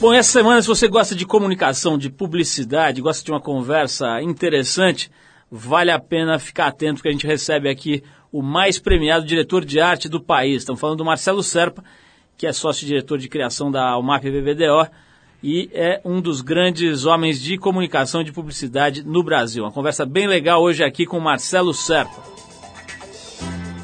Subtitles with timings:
[0.00, 5.10] Bom, essa semana, se você gosta de comunicação, de publicidade, gosta de uma conversa interessante,
[5.50, 9.80] vale a pena ficar atento, porque a gente recebe aqui o mais premiado diretor de
[9.80, 10.58] arte do país.
[10.58, 11.82] Estamos falando do Marcelo Serpa,
[12.36, 14.88] que é sócio-diretor de criação da UMAP BBDO
[15.42, 19.64] e é um dos grandes homens de comunicação e de publicidade no Brasil.
[19.64, 22.22] Uma conversa bem legal hoje aqui com o Marcelo Serpa.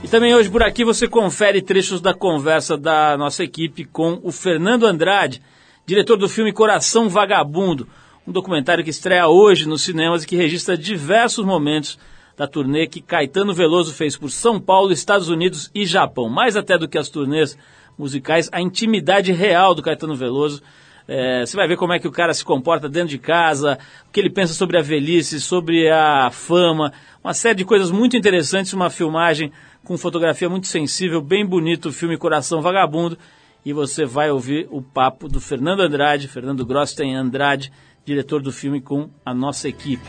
[0.01, 4.31] E também hoje por aqui você confere trechos da conversa da nossa equipe com o
[4.31, 5.43] Fernando Andrade,
[5.87, 7.87] diretor do filme Coração Vagabundo,
[8.27, 11.99] um documentário que estreia hoje nos cinemas e que registra diversos momentos
[12.37, 16.29] da turnê que Caetano Veloso fez por São Paulo, Estados Unidos e Japão.
[16.29, 17.57] Mais até do que as turnês
[17.99, 20.63] musicais, a intimidade real do Caetano Veloso.
[21.07, 24.11] É, você vai ver como é que o cara se comporta dentro de casa, o
[24.11, 28.73] que ele pensa sobre a velhice, sobre a fama, uma série de coisas muito interessantes,
[28.73, 29.53] uma filmagem
[29.85, 33.19] com fotografia muito sensível, bem bonito, o filme Coração Vagabundo,
[33.65, 37.73] e você vai ouvir o papo do Fernando Andrade, Fernando Grosten Andrade,
[38.05, 40.09] diretor do filme, com a nossa equipe.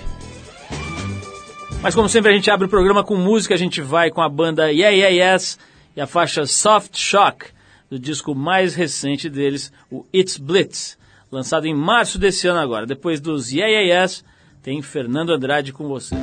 [1.81, 4.27] Mas como sempre a gente abre o programa com música, a gente vai com a
[4.27, 5.59] banda Yeah Yeah Yes
[5.95, 7.45] e a faixa Soft Shock,
[7.89, 10.97] do disco mais recente deles, o It's Blitz,
[11.31, 12.85] lançado em março desse ano agora.
[12.85, 14.25] Depois dos Yeah Yeah Yes,
[14.61, 16.15] tem Fernando Andrade com você.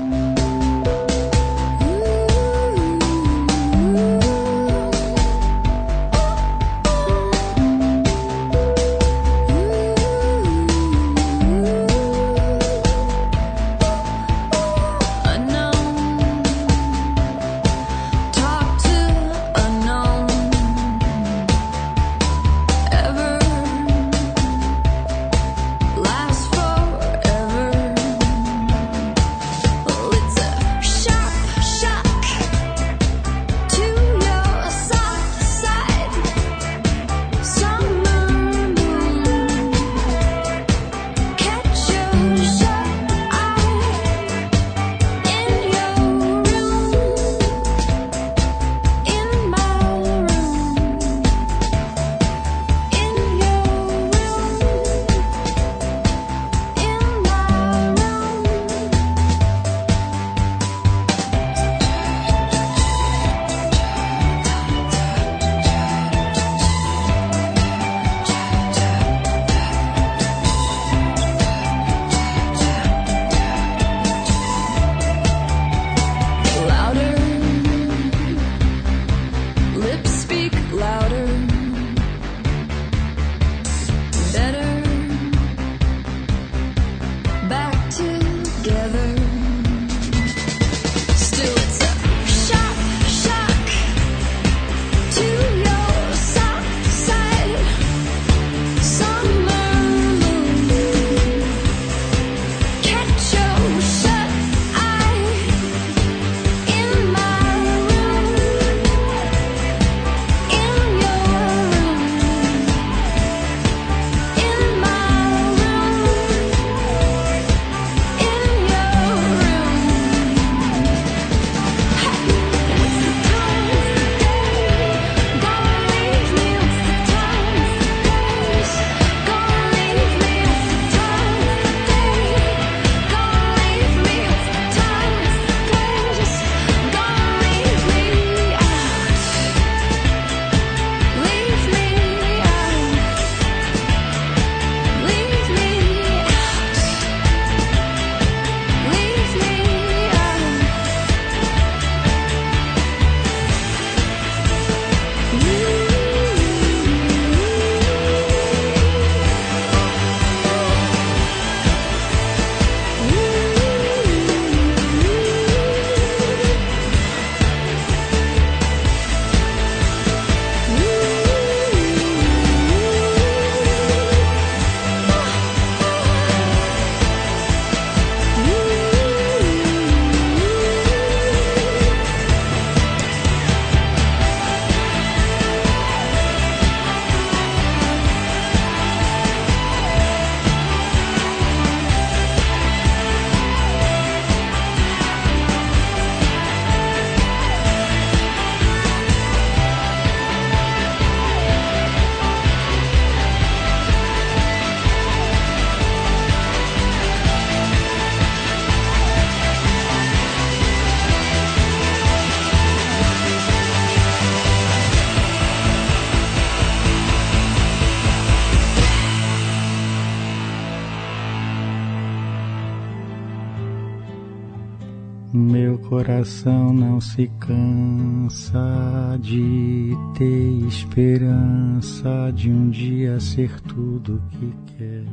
[225.34, 235.04] Meu coração não se cansa de ter esperança de um dia ser tudo que quer.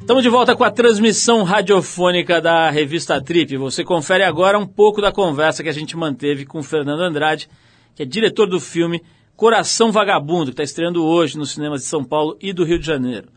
[0.00, 3.56] Estamos de volta com a transmissão radiofônica da revista Trip.
[3.56, 7.48] Você confere agora um pouco da conversa que a gente manteve com Fernando Andrade,
[7.94, 9.00] que é diretor do filme
[9.36, 12.86] Coração Vagabundo, que está estreando hoje nos cinemas de São Paulo e do Rio de
[12.86, 13.28] Janeiro.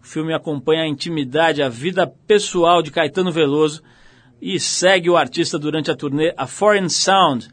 [0.00, 3.82] O filme acompanha a intimidade, a vida pessoal de Caetano Veloso
[4.40, 7.48] e segue o artista durante a turnê A Foreign Sound,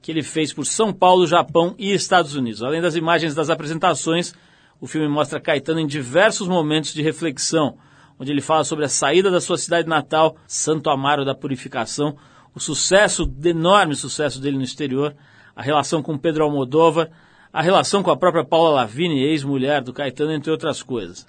[0.00, 2.62] que ele fez por São Paulo, Japão e Estados Unidos.
[2.62, 4.34] Além das imagens das apresentações,
[4.80, 7.76] o filme mostra Caetano em diversos momentos de reflexão,
[8.18, 12.16] onde ele fala sobre a saída da sua cidade natal, Santo Amaro da Purificação,
[12.54, 15.14] o sucesso, o enorme sucesso dele no exterior,
[15.54, 17.10] a relação com Pedro Almodóvar,
[17.52, 21.26] a relação com a própria Paula Lavigne, ex-mulher do Caetano, entre outras coisas.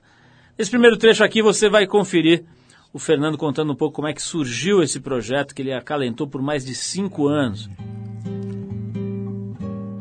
[0.57, 2.45] Nesse primeiro trecho aqui você vai conferir
[2.93, 6.41] o Fernando contando um pouco como é que surgiu esse projeto que ele acalentou por
[6.41, 7.69] mais de cinco anos.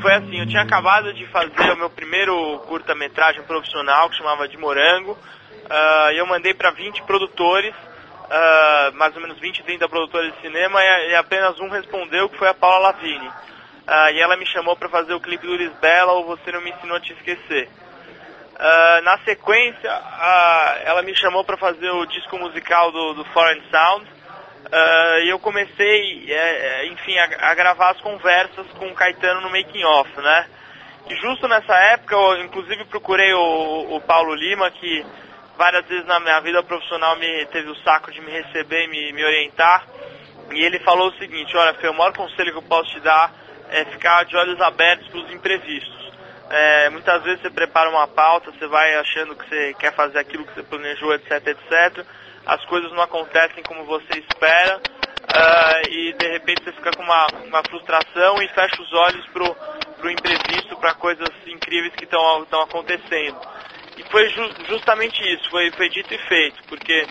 [0.01, 4.57] Foi assim, eu tinha acabado de fazer o meu primeiro curta-metragem profissional que chamava De
[4.57, 10.41] Morango, uh, eu mandei para 20 produtores, uh, mais ou menos 20, 30 produtores de
[10.41, 13.29] cinema, e, e, apenas um respondeu, que foi a Paula Lavigne.
[13.29, 16.71] Uh, e ela me chamou para fazer o clipe do Lisbela, ou Você Não Me
[16.71, 17.69] Ensinou a Te Esquecer.
[18.61, 23.63] Uh, na sequência, uh, ela me chamou para fazer o disco musical do, do Foreign
[23.71, 26.35] Sound uh, e eu comecei, é,
[26.83, 30.47] é, enfim, a, a, gravar as conversas com o Caetano no making off, né?
[31.09, 35.07] E justo nessa época, eu inclusive procurei o, o Paulo Lima, que
[35.57, 39.13] várias vezes na minha vida profissional me teve o saco de me receber e me,
[39.15, 39.87] me orientar.
[40.53, 43.33] E ele falou o seguinte, olha, Fê, o maior conselho que eu posso te dar
[43.71, 46.10] é ficar de olhos abertos para os imprevistos.
[46.51, 50.45] É, muitas vezes você prepara uma pauta, você vai achando que você quer fazer aquilo
[50.45, 52.05] que você planejou, etc, etc.
[52.45, 57.27] As coisas não acontecem como você espera uh, e de repente você fica com uma,
[57.47, 59.55] uma frustração e fecha os olhos pro,
[59.99, 63.39] pro imprevisto, para coisas incríveis que estão acontecendo.
[63.97, 67.07] E foi ju justamente isso, foi, foi dito e feito, porque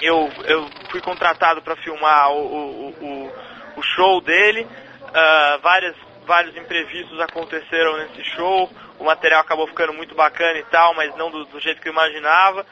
[0.00, 3.32] eu, eu fui contratado para filmar o, o, o,
[3.76, 5.96] o, show dele, uh, várias
[6.26, 11.30] vários imprevistos aconteceram nesse show, o material acabou ficando muito bacana e tal, mas não
[11.30, 12.64] do, do, jeito que eu imaginava.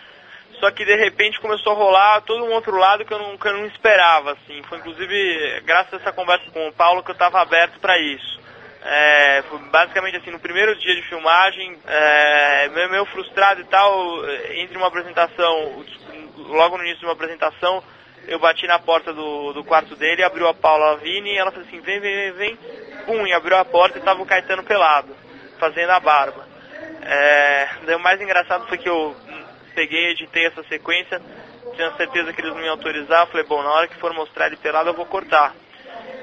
[0.59, 3.49] Só que de repente começou a rolar todo um outro lado que eu não, que
[3.49, 4.63] eu não esperava, assim.
[4.69, 8.41] Foi inclusive graças a essa conversa com o Paulo que eu estava aberto para isso.
[8.83, 14.25] É, basicamente assim, no primeiro dia de filmagem, é, meio, meio frustrado e tal,
[14.55, 15.85] entre uma apresentação,
[16.37, 17.83] logo no início de uma apresentação,
[18.27, 21.67] eu bati na porta do, do quarto dele, abriu a Paula Vini e ela falou
[21.67, 22.59] assim, vem, vem, vem, vem,
[23.07, 25.15] pum, e abriu a porta e tava o Caetano pelado,
[25.59, 26.47] fazendo a barba.
[27.03, 29.17] É, o mais engraçado foi que eu
[29.75, 31.21] peguei, editei essa sequência,
[31.75, 34.57] tinha certeza que eles não iam autorizar, falei, bom, na hora que for mostrar ele
[34.57, 35.55] pelado eu vou cortar.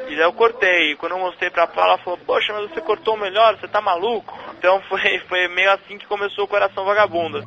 [0.08, 2.80] E daí eu cortei, e quando eu mostrei pra Paula, ela falou, poxa, mas você
[2.80, 4.38] cortou melhor, você tá maluco?
[4.58, 7.44] Então foi, foi meio assim que começou o Coração Vagabundo.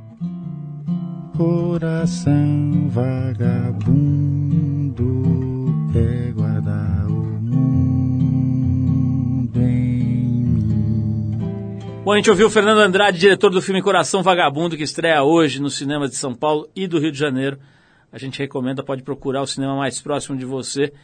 [1.38, 3.69] Coração Vagabundo
[12.02, 15.60] Bom, a gente ouviu o Fernando Andrade, diretor do filme Coração Vagabundo, que estreia hoje
[15.60, 17.58] nos cinemas de São Paulo e do Rio de Janeiro.
[18.10, 20.94] A gente recomenda, pode procurar o cinema mais próximo de você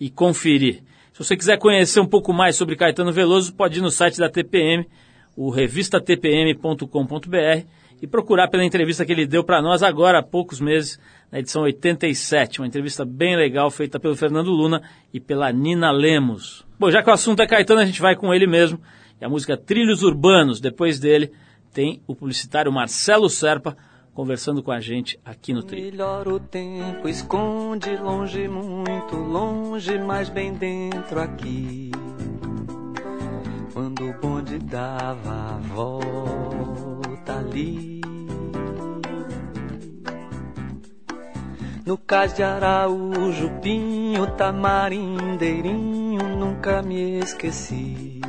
[0.00, 0.82] e conferir.
[1.12, 4.30] Se você quiser conhecer um pouco mais sobre Caetano Veloso, pode ir no site da
[4.30, 4.88] TPM,
[5.36, 7.66] o revistatpm.com.br
[8.00, 10.98] e procurar pela entrevista que ele deu para nós agora há poucos meses,
[11.30, 14.80] na edição 87, uma entrevista bem legal feita pelo Fernando Luna
[15.12, 16.66] e pela Nina Lemos.
[16.78, 18.80] Bom, já que o assunto é Caetano, a gente vai com ele mesmo
[19.20, 20.60] e a música Trilhos Urbanos.
[20.60, 21.32] Depois dele
[21.72, 23.76] tem o publicitário Marcelo Serpa
[24.14, 25.92] conversando com a gente aqui no Trilho.
[25.92, 31.90] Melhor o tempo esconde longe, muito longe, mas bem dentro aqui.
[33.72, 38.00] Quando o bonde dava a volta ali.
[41.86, 48.20] No cais de Araújo, Pinho, Tamarindeirinho, nunca me esqueci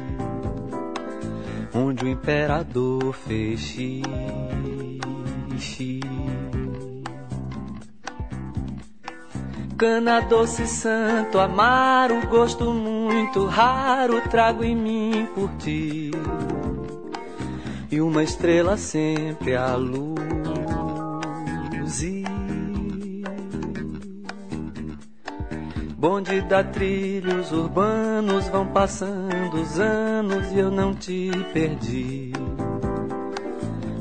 [1.73, 3.99] onde o imperador fez xixi.
[9.77, 16.11] Cana doce santo, amaro, gosto muito raro, trago em mim por ti.
[17.89, 20.19] E uma estrela sempre a luz.
[25.99, 32.31] Bonde da trilhos urbanos vão passando os anos e eu não te perdi.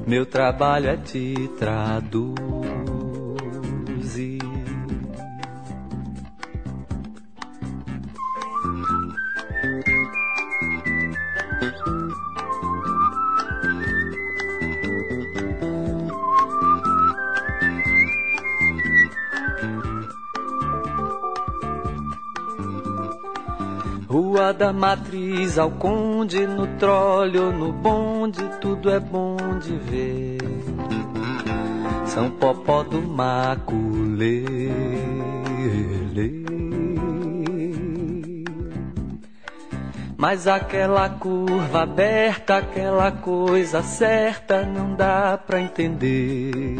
[0.06, 2.47] Meu trabalho é te traduzir.
[24.52, 30.38] Da matriz ao conde, no tróleo, no bonde, tudo é bom de ver.
[32.06, 34.44] São Popó do Maculê.
[40.20, 46.74] Mas aquela curva aberta, aquela coisa certa, não dá pra entender.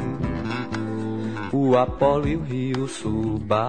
[1.52, 3.68] O Apolo e o Rio Subai.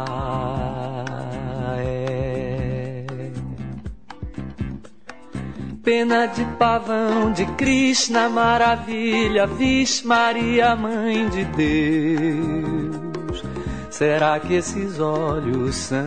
[5.89, 13.43] Pena de pavão de Krishna, maravilha, Vixe Maria, mãe de Deus.
[13.89, 16.05] Será que esses olhos são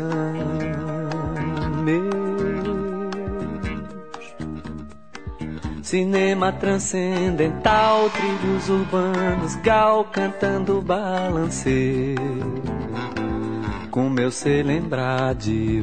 [1.83, 2.13] meus?
[5.83, 12.15] Cinema transcendental, trilhos urbanos, gal cantando balancê.
[13.91, 15.81] Com meu ser lembrar de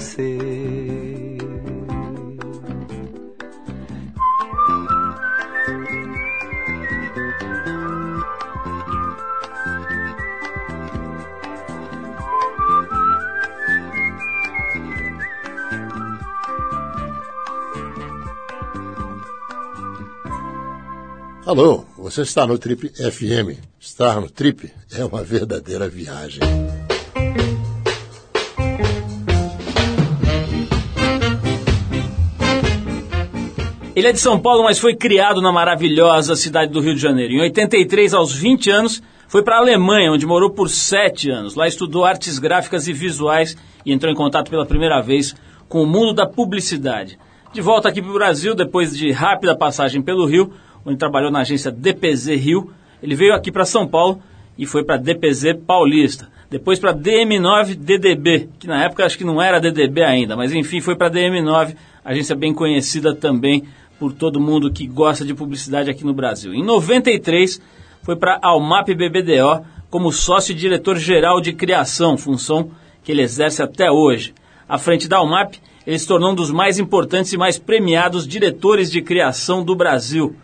[0.00, 0.51] você.
[21.44, 23.58] Alô, você está no Trip FM.
[23.80, 26.38] Estar no Trip é uma verdadeira viagem.
[33.96, 37.32] Ele é de São Paulo, mas foi criado na maravilhosa cidade do Rio de Janeiro.
[37.32, 41.56] Em 83, aos 20 anos, foi para a Alemanha, onde morou por 7 anos.
[41.56, 45.34] Lá estudou artes gráficas e visuais e entrou em contato pela primeira vez
[45.68, 47.18] com o mundo da publicidade.
[47.52, 50.52] De volta aqui para o Brasil, depois de rápida passagem pelo Rio,
[50.84, 52.72] onde trabalhou na agência DPZ Rio.
[53.02, 54.22] Ele veio aqui para São Paulo
[54.56, 56.28] e foi para DPZ Paulista.
[56.50, 60.80] Depois para DM9 DDB, que na época acho que não era DDB ainda, mas enfim,
[60.80, 61.74] foi para DM9,
[62.04, 63.64] agência bem conhecida também
[63.98, 66.52] por todo mundo que gosta de publicidade aqui no Brasil.
[66.52, 67.60] Em 93,
[68.02, 72.70] foi para Almap BBDO como sócio diretor-geral de criação, função
[73.02, 74.34] que ele exerce até hoje.
[74.68, 75.54] À frente da Almap,
[75.86, 80.36] ele se tornou um dos mais importantes e mais premiados diretores de criação do Brasil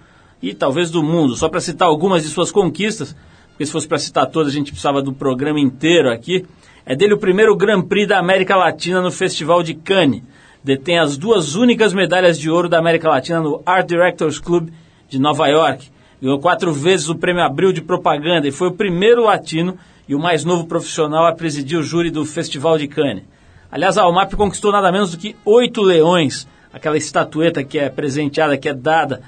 [0.42, 1.36] e talvez do mundo.
[1.36, 3.14] Só para citar algumas de suas conquistas,
[3.50, 6.46] porque se fosse para citar todas a gente precisava do programa inteiro aqui.
[6.86, 10.22] É dele o primeiro Grand Prix da América Latina no Festival de Cannes.
[10.62, 14.70] Detém as duas únicas medalhas de ouro da América Latina no Art Directors Club
[15.08, 15.90] de Nova York.
[16.20, 19.78] Ganhou quatro vezes o prêmio Abril de Propaganda e foi o primeiro latino
[20.08, 23.24] e o mais novo profissional a presidir o júri do Festival de Cannes.
[23.70, 28.56] Aliás, a Almap conquistou nada menos do que oito leões, aquela estatueta que é presenteada,
[28.56, 29.20] que é dada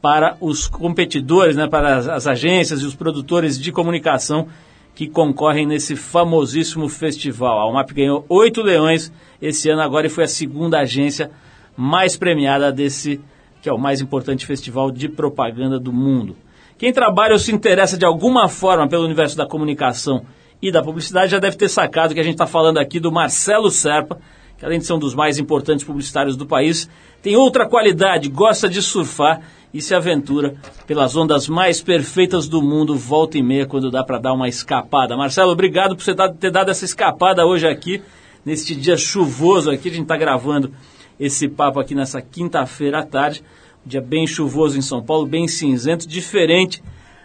[0.00, 4.48] para os competidores, né, para as, as agências e os produtores de comunicação
[4.94, 7.58] que concorrem nesse famosíssimo festival.
[7.58, 11.30] A Almap ganhou oito leões esse ano agora e foi a segunda agência
[11.76, 13.20] mais premiada desse,
[13.62, 16.36] que é o mais importante festival de propaganda do mundo.
[16.76, 20.24] Quem trabalha ou se interessa de alguma forma pelo universo da comunicação
[20.60, 23.70] e da publicidade já deve ter sacado que a gente está falando aqui do Marcelo
[23.70, 24.18] Serpa,
[24.58, 26.88] que além de ser um dos mais importantes publicitários do país,
[27.22, 29.40] tem outra qualidade, gosta de surfar
[29.72, 34.18] e se aventura pelas ondas mais perfeitas do mundo, volta e meia, quando dá para
[34.18, 35.16] dar uma escapada.
[35.16, 38.02] Marcelo, obrigado por você ter dado essa escapada hoje aqui,
[38.44, 39.88] neste dia chuvoso aqui.
[39.88, 40.72] A gente está gravando
[41.20, 43.42] esse papo aqui nessa quinta-feira à tarde.
[43.86, 46.82] Um dia bem chuvoso em São Paulo, bem cinzento, diferente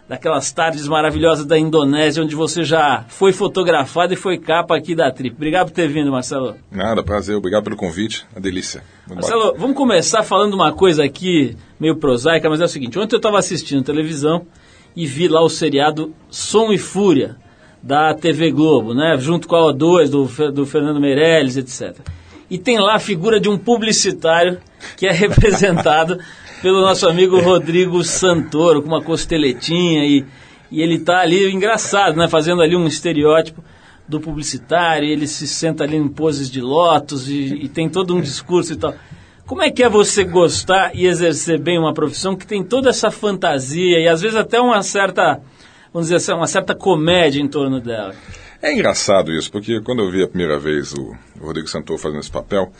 [0.07, 5.11] daquelas tardes maravilhosas da Indonésia, onde você já foi fotografado e foi capa aqui da
[5.11, 5.35] Trip.
[5.35, 6.55] Obrigado por ter vindo, Marcelo.
[6.71, 7.35] Nada, prazer.
[7.35, 8.25] Obrigado pelo convite.
[8.33, 8.83] Uma delícia.
[9.07, 9.59] Vamos Marcelo, embora.
[9.59, 12.99] vamos começar falando uma coisa aqui meio prosaica, mas é o seguinte.
[12.99, 14.45] Ontem eu estava assistindo televisão
[14.95, 17.37] e vi lá o seriado Som e Fúria,
[17.81, 19.17] da TV Globo, né?
[19.19, 21.97] Junto com a O2, do, do Fernando Meirelles, etc.
[22.49, 24.59] E tem lá a figura de um publicitário
[24.95, 26.17] que é representado
[26.63, 30.25] pelo nosso amigo Rodrigo Santoro, com uma costeletinha e,
[30.71, 32.29] e ele está ali engraçado, né?
[32.29, 33.61] Fazendo ali um estereótipo
[34.07, 38.21] do publicitário, ele se senta ali em poses de lótus e, e, tem todo um
[38.21, 38.95] discurso e tal.
[39.45, 43.11] Como é que é você gostar e exercer bem uma profissão que tem toda essa
[43.11, 45.41] fantasia e às vezes até uma certa,
[45.91, 48.15] vamos dizer assim, uma certa comédia em torno dela?
[48.61, 52.31] É engraçado isso, porque quando eu vi a primeira vez o Rodrigo Santoro fazendo esse
[52.31, 52.71] papel,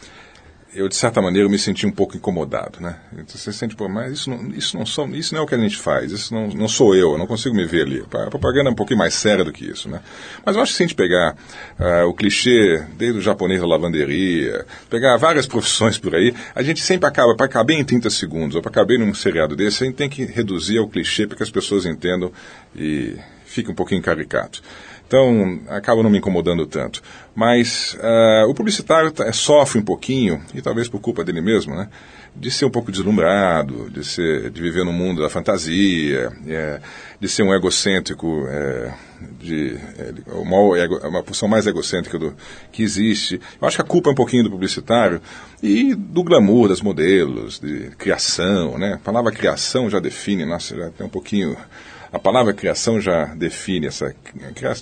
[0.75, 2.97] eu de certa maneira me senti um pouco incomodado, né?
[3.13, 5.55] Então, você sente, pô, mas isso não, isso não sou, isso não é o que
[5.55, 8.01] a gente faz, isso não, não sou eu, eu não consigo me ver ali.
[8.01, 10.01] A propaganda é um pouquinho mais séria do que isso, né?
[10.45, 11.35] Mas eu acho que se a gente pegar
[11.79, 16.81] uh, o clichê desde o japonês da lavanderia, pegar várias profissões por aí, a gente
[16.81, 19.95] sempre acaba, para caber em 30 segundos, ou para caber num seriado desse, a gente
[19.95, 22.31] tem que reduzir ao clichê para que as pessoas entendam
[22.75, 23.15] e
[23.45, 24.61] fique um pouquinho caricato.
[25.07, 27.01] Então, acaba não me incomodando tanto.
[27.35, 31.89] Mas uh, o publicitário tá, sofre um pouquinho, e talvez por culpa dele mesmo, né?
[32.35, 36.79] de ser um pouco deslumbrado, de, ser, de viver no mundo da fantasia, é,
[37.19, 38.93] de ser um egocêntrico, é,
[39.39, 42.35] de, é, uma, uma posição mais egocêntrica do
[42.71, 43.39] que existe.
[43.61, 45.21] Eu acho que a culpa é um pouquinho do publicitário
[45.61, 48.93] e do glamour das modelos, de criação, né?
[48.93, 51.55] A palavra criação já define, nossa, já tem um pouquinho
[52.13, 54.13] a palavra criação já define essa.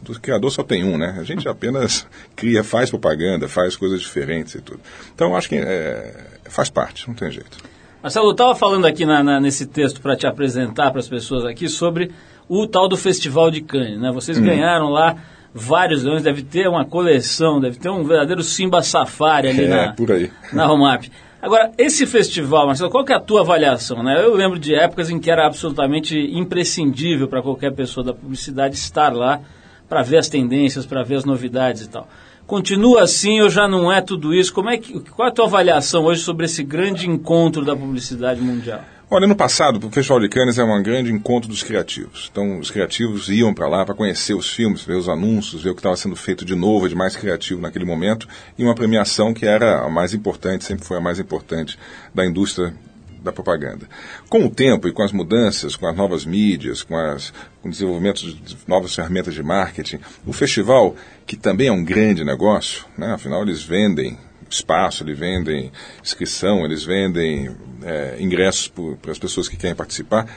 [0.09, 1.15] O criador só tem um, né?
[1.17, 4.81] A gente apenas cria, faz propaganda, faz coisas diferentes e tudo.
[5.15, 6.13] Então, acho que é,
[6.49, 7.57] faz parte, não tem jeito.
[8.03, 11.45] Marcelo, eu estava falando aqui na, na, nesse texto para te apresentar para as pessoas
[11.45, 12.11] aqui sobre
[12.49, 14.11] o tal do Festival de Cannes, né?
[14.11, 14.43] Vocês hum.
[14.43, 15.15] ganharam lá
[15.53, 19.93] vários leões, deve ter uma coleção, deve ter um verdadeiro Simba Safari ali é, na,
[19.93, 20.29] por aí.
[20.51, 21.09] na Romap.
[21.41, 24.03] Agora, esse festival, Marcelo, qual que é a tua avaliação?
[24.03, 24.23] Né?
[24.23, 29.11] Eu lembro de épocas em que era absolutamente imprescindível para qualquer pessoa da publicidade estar
[29.11, 29.41] lá
[29.89, 32.07] para ver as tendências, para ver as novidades e tal.
[32.45, 34.53] Continua assim ou já não é tudo isso?
[34.53, 38.39] Como é que, qual é a tua avaliação hoje sobre esse grande encontro da publicidade
[38.39, 38.81] mundial?
[39.13, 42.29] Olha, no passado, o Festival de Cannes é um grande encontro dos criativos.
[42.31, 45.75] Então, os criativos iam para lá para conhecer os filmes, ver os anúncios, ver o
[45.75, 48.25] que estava sendo feito de novo, de mais criativo naquele momento,
[48.57, 51.77] e uma premiação que era a mais importante, sempre foi a mais importante
[52.15, 52.73] da indústria
[53.21, 53.85] da propaganda.
[54.29, 57.71] Com o tempo e com as mudanças, com as novas mídias, com, as, com o
[57.71, 60.95] desenvolvimento de novas ferramentas de marketing, o festival,
[61.27, 64.17] que também é um grande negócio, né, afinal eles vendem
[64.55, 65.71] espaço, eles vendem
[66.03, 67.49] inscrição, eles vendem
[67.83, 68.67] é, ingressos
[69.01, 70.27] para as pessoas que querem participar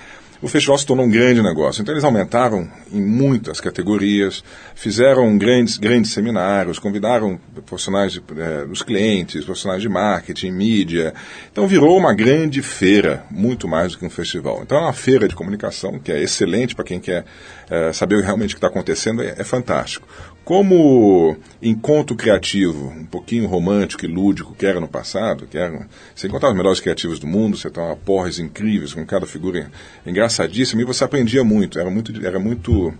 [0.44, 1.80] o festival se tornou um grande negócio.
[1.80, 4.44] Então eles aumentaram em muitas categorias,
[4.74, 11.14] fizeram grandes, grandes seminários, convidaram profissionais de, é, dos clientes, profissionais de marketing, mídia.
[11.50, 14.60] Então virou uma grande feira, muito mais do que um festival.
[14.62, 17.24] Então é uma feira de comunicação que é excelente para quem quer
[17.70, 20.06] é, saber realmente o que está acontecendo, é, é fantástico.
[20.44, 26.26] Como encontro criativo, um pouquinho romântico e lúdico que era no passado, que era, você
[26.26, 29.70] encontrava os melhores criativos do mundo, você tava porres incríveis, com cada figura
[30.04, 32.92] engraçadíssima, e você aprendia muito, era muito, era muito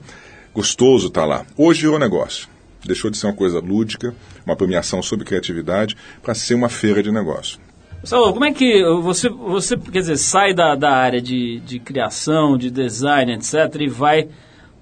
[0.55, 1.47] gostoso estar tá lá.
[1.55, 2.49] Hoje virou negócio.
[2.83, 4.15] Deixou de ser uma coisa lúdica,
[4.47, 7.59] uma premiação sobre criatividade, para ser uma feira de negócio.
[8.01, 12.57] Pessoal, como é que você, você quer dizer, sai da, da área de, de criação,
[12.57, 14.29] de design, etc., e vai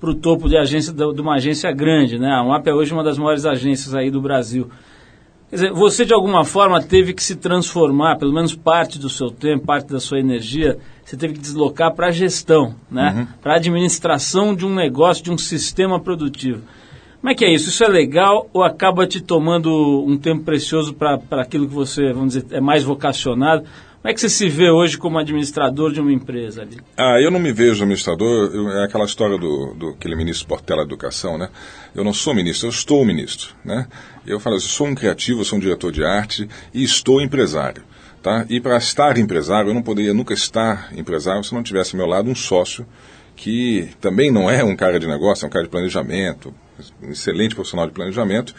[0.03, 2.33] para o topo de agência de uma agência grande, né?
[2.33, 4.69] A UAP é hoje uma das maiores agências aí do Brasil.
[5.49, 9.31] Quer dizer, você de alguma forma teve que se transformar, pelo menos parte do seu
[9.31, 13.15] tempo, parte da sua energia, você teve que deslocar para a gestão, né?
[13.17, 13.27] Uhum.
[13.41, 16.63] Para a administração de um negócio, de um sistema produtivo.
[17.21, 17.69] Como é que é isso?
[17.69, 22.35] Isso é legal ou acaba te tomando um tempo precioso para aquilo que você, vamos
[22.35, 23.63] dizer, é mais vocacionado?
[24.03, 26.77] Como é que você se vê hoje como administrador de uma empresa ali?
[26.97, 30.83] Ah, eu não me vejo administrador, eu, é aquela história do, do aquele ministro Portela
[30.83, 31.49] Educação, né?
[31.95, 33.87] Eu não sou ministro, eu estou ministro, né?
[34.27, 37.85] Eu falo, eu sou um criativo, sou um diretor de arte e estou empresário,
[38.21, 38.45] tá?
[38.51, 42.07] E para estar empresário, eu não poderia nunca estar empresário se não tivesse ao meu
[42.09, 42.85] lado um sócio
[43.37, 46.53] que também não é um cara de negócio, é um cara de planejamento,
[47.01, 48.53] um excelente profissional de planejamento,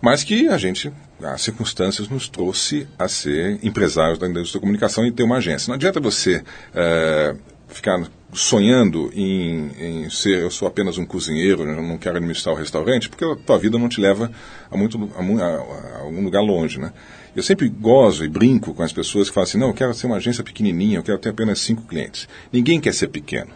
[0.00, 5.06] mas que a gente, as circunstâncias nos trouxe a ser empresários da indústria da comunicação
[5.06, 5.68] e ter uma agência.
[5.68, 6.42] Não adianta você
[6.74, 7.36] é,
[7.68, 12.58] ficar sonhando em, em, ser, eu sou apenas um cozinheiro, eu não quero administrar o
[12.58, 14.30] restaurante, porque a tua vida não te leva
[14.70, 16.92] a, muito, a, a, a algum lugar longe, né?
[17.34, 20.06] Eu sempre gozo e brinco com as pessoas que falam assim, não, eu quero ser
[20.06, 22.28] uma agência pequenininha, eu quero ter apenas cinco clientes.
[22.52, 23.50] Ninguém quer ser pequeno.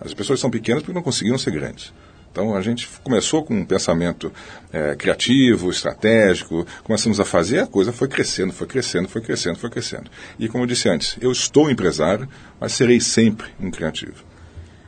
[0.00, 1.92] As pessoas são pequenas porque não conseguiram ser grandes.
[2.30, 4.32] Então a gente começou com um pensamento
[4.72, 9.68] é, criativo, estratégico, começamos a fazer, a coisa foi crescendo, foi crescendo, foi crescendo, foi
[9.68, 10.10] crescendo.
[10.38, 12.28] E como eu disse antes, eu estou empresário,
[12.60, 14.24] mas serei sempre um criativo.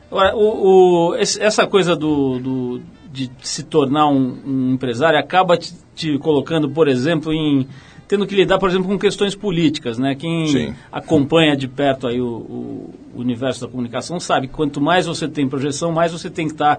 [0.09, 5.75] Agora, o, o, essa coisa do, do, de se tornar um, um empresário acaba te,
[5.95, 7.67] te, colocando, por exemplo, em
[8.07, 10.15] tendo que lidar, por exemplo, com questões políticas, né?
[10.15, 10.75] Quem Sim.
[10.93, 15.49] acompanha de perto aí o, o, universo da comunicação sabe que quanto mais você tem
[15.49, 16.79] projeção, mais você tem que estar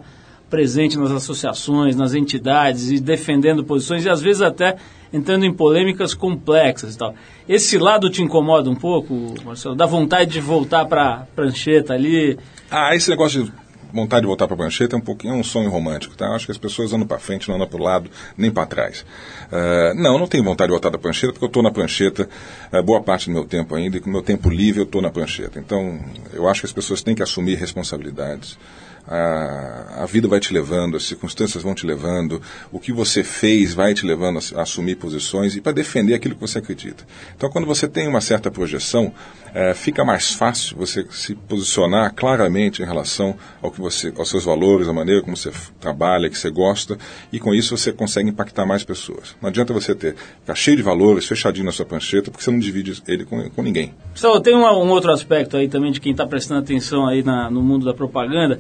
[0.53, 4.75] presente nas associações, nas entidades e defendendo posições e às vezes até
[5.11, 7.15] entrando em polêmicas complexas e tal.
[7.49, 9.73] Esse lado te incomoda um pouco, Marcelo?
[9.73, 12.37] Dá vontade de voltar para a prancheta ali?
[12.69, 13.51] Ah, esse negócio de
[13.91, 16.27] vontade de voltar para a prancheta é um pouquinho é um sonho romântico, tá?
[16.27, 19.03] Acho que as pessoas andam para frente, não andam para o lado, nem para trás.
[19.51, 22.29] Uh, não, não tenho vontade de voltar da prancheta, porque eu estou na prancheta
[22.71, 25.01] uh, boa parte do meu tempo ainda, e com o meu tempo livre eu estou
[25.01, 25.57] na prancheta.
[25.57, 25.99] Então,
[26.31, 28.55] eu acho que as pessoas têm que assumir responsabilidades.
[29.07, 33.73] A, a vida vai te levando, as circunstâncias vão te levando, o que você fez
[33.73, 37.05] vai te levando a, a assumir posições e para defender aquilo que você acredita.
[37.35, 39.13] Então, quando você tem uma certa projeção,
[39.53, 44.45] é, fica mais fácil você se posicionar claramente em relação ao que você, aos seus
[44.45, 46.97] valores, a maneira como você trabalha, que você gosta,
[47.31, 49.35] e com isso você consegue impactar mais pessoas.
[49.41, 52.59] Não adianta você ter ficar cheio de valores, fechadinho na sua prancheta, porque você não
[52.59, 53.93] divide ele com, com ninguém.
[54.13, 57.49] Pessoal, tem um, um, outro aspecto aí também de quem está prestando atenção aí na,
[57.51, 58.59] no mundo da propaganda.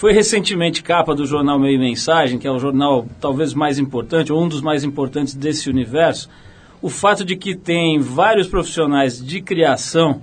[0.00, 4.42] Foi recentemente capa do jornal Meio Mensagem, que é o jornal talvez mais importante, ou
[4.42, 6.26] um dos mais importantes desse universo,
[6.80, 10.22] o fato de que tem vários profissionais de criação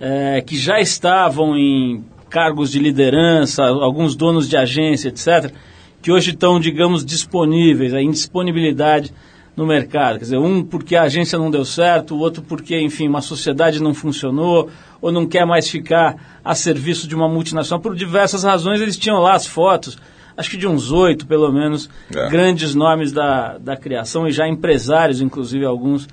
[0.00, 5.52] é, que já estavam em cargos de liderança, alguns donos de agência, etc.,
[6.00, 9.12] que hoje estão, digamos, disponíveis, em disponibilidade
[9.56, 10.18] no mercado.
[10.18, 13.82] Quer dizer, um porque a agência não deu certo, o outro porque, enfim, uma sociedade
[13.82, 17.80] não funcionou, ou não quer mais ficar a serviço de uma multinacional.
[17.80, 19.98] Por diversas razões, eles tinham lá as fotos,
[20.36, 22.28] acho que de uns oito, pelo menos, é.
[22.28, 26.08] grandes nomes da, da criação e já empresários, inclusive alguns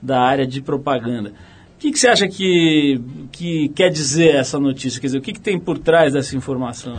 [0.00, 1.32] da área de propaganda.
[1.74, 2.98] O que, que, você acha que,
[3.30, 4.98] que quer dizer essa notícia?
[4.98, 6.96] Quer dizer, o que, que tem por trás dessa informação?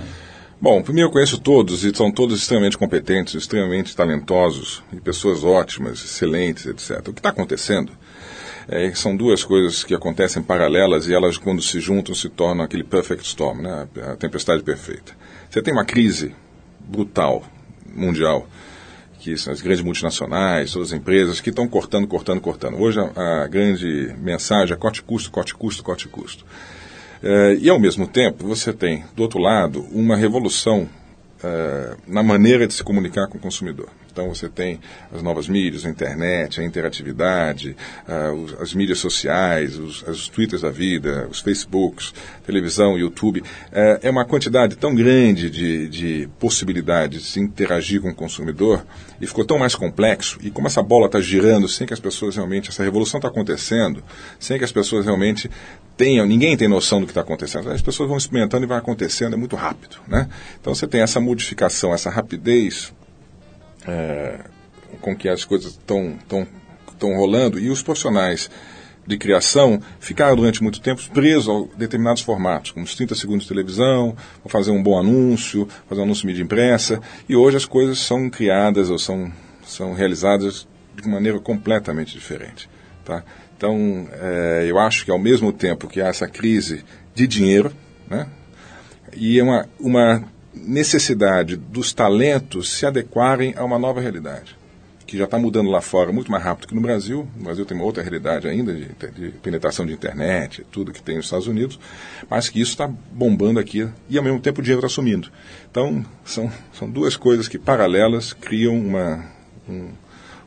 [0.59, 6.03] Bom, primeiro eu conheço todos e são todos extremamente competentes, extremamente talentosos e pessoas ótimas,
[6.03, 7.07] excelentes, etc.
[7.07, 7.91] O que está acontecendo
[8.67, 12.83] é, são duas coisas que acontecem paralelas e elas, quando se juntam, se tornam aquele
[12.83, 13.87] perfect storm, né?
[14.11, 15.15] a tempestade perfeita.
[15.47, 16.33] Você tem uma crise
[16.79, 17.43] brutal,
[17.93, 18.47] mundial,
[19.19, 22.81] que são as grandes multinacionais, todas as empresas que estão cortando, cortando, cortando.
[22.81, 26.43] Hoje a, a grande mensagem é corte custo, corte custo, corte custo.
[27.21, 30.87] É, e ao mesmo tempo você tem, do outro lado, uma revolução
[31.43, 33.89] é, na maneira de se comunicar com o consumidor.
[34.17, 34.79] Então você tem
[35.13, 37.77] as novas mídias, a internet, a interatividade,
[38.07, 43.41] uh, as mídias sociais, os, os twitters da vida, os facebooks, televisão, YouTube.
[43.41, 43.45] Uh,
[44.01, 48.83] é uma quantidade tão grande de, de possibilidades de se interagir com o consumidor
[49.21, 50.39] e ficou tão mais complexo.
[50.41, 54.03] E como essa bola está girando sem que as pessoas realmente, essa revolução está acontecendo,
[54.39, 55.47] sem que as pessoas realmente
[55.95, 57.69] tenham, ninguém tem noção do que está acontecendo.
[57.69, 59.97] As pessoas vão experimentando e vai acontecendo, é muito rápido.
[60.07, 60.27] Né?
[60.59, 62.91] Então você tem essa modificação, essa rapidez
[63.87, 64.39] é,
[65.01, 66.47] com que as coisas estão tão,
[66.99, 68.49] tão rolando e os profissionais
[69.05, 73.49] de criação ficaram durante muito tempo presos a determinados formatos, como os 30 segundos de
[73.49, 74.15] televisão,
[74.47, 78.89] fazer um bom anúncio, fazer um anúncio mídia impressa, e hoje as coisas são criadas
[78.89, 79.31] ou são,
[79.65, 80.67] são realizadas
[81.01, 82.69] de maneira completamente diferente.
[83.05, 83.23] Tá?
[83.55, 86.83] Então, é, eu acho que ao mesmo tempo que há essa crise
[87.15, 87.71] de dinheiro,
[88.09, 88.27] né,
[89.15, 90.23] e uma, uma
[90.65, 94.57] necessidade dos talentos se adequarem a uma nova realidade,
[95.05, 97.27] que já está mudando lá fora muito mais rápido que no Brasil.
[97.35, 101.15] No Brasil tem uma outra realidade ainda de, de penetração de internet, tudo que tem
[101.15, 101.79] nos Estados Unidos,
[102.29, 105.29] mas que isso está bombando aqui e ao mesmo tempo o dinheiro está sumindo.
[105.69, 109.25] Então, são, são duas coisas que paralelas criam uma,
[109.67, 109.89] um,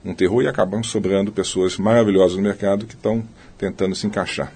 [0.04, 3.22] um terror e acabam sobrando pessoas maravilhosas no mercado que estão
[3.56, 4.52] tentando se encaixar.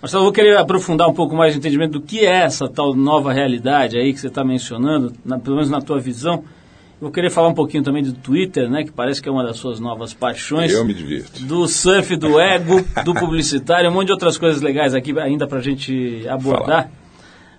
[0.00, 2.94] Marcelo, eu vou querer aprofundar um pouco mais o entendimento do que é essa tal
[2.94, 6.34] nova realidade aí que você está mencionando, na, pelo menos na tua visão.
[6.34, 9.42] Eu vou querer falar um pouquinho também do Twitter, né, que parece que é uma
[9.42, 10.72] das suas novas paixões.
[10.72, 11.44] Eu me divirto.
[11.44, 15.58] Do surf, do ego, do publicitário, um monte de outras coisas legais aqui ainda para
[15.58, 16.90] a gente abordar.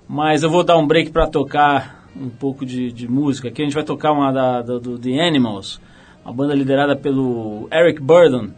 [0.07, 3.49] Mas eu vou dar um break para tocar um pouco de, de, música.
[3.49, 5.79] Aqui a gente vai tocar uma da, do, do The Animals,
[6.23, 8.53] uma banda liderada pelo Eric Burden.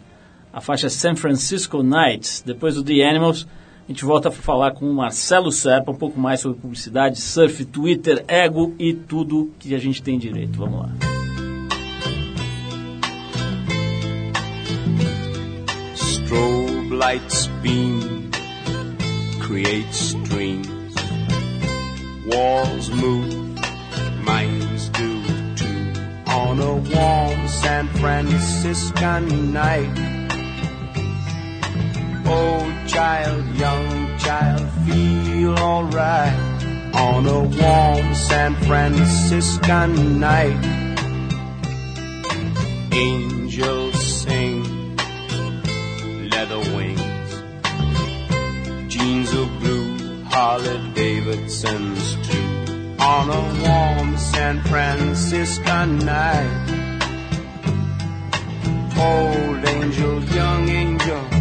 [0.53, 2.43] A faixa San Francisco Nights.
[2.45, 3.47] Depois do The Animals
[3.91, 7.65] a gente volta a falar com o Marcelo Serpa um pouco mais sobre publicidade, surf,
[7.65, 10.57] Twitter, ego e tudo que a gente tem direito.
[10.57, 10.89] Vamos lá.
[15.93, 18.29] Strobe lights beam,
[19.45, 20.95] create streams,
[22.33, 23.35] walls move,
[24.25, 25.21] minds do
[25.57, 26.31] too.
[26.31, 30.10] On a warm San Franciscan night.
[32.27, 36.51] Old child, young child, feel alright
[36.93, 40.63] on a warm San Franciscan night.
[42.93, 44.97] Angels sing,
[46.29, 47.29] leather wings,
[48.93, 56.77] jeans of blue, Harley Davidson's too, on a warm San Franciscan night.
[58.97, 61.40] Old angel, young angel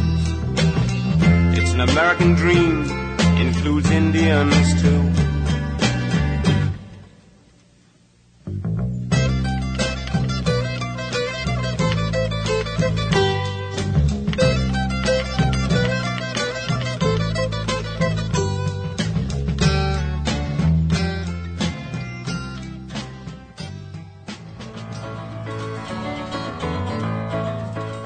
[1.73, 2.83] An American dream,
[3.37, 5.20] includes Indians too.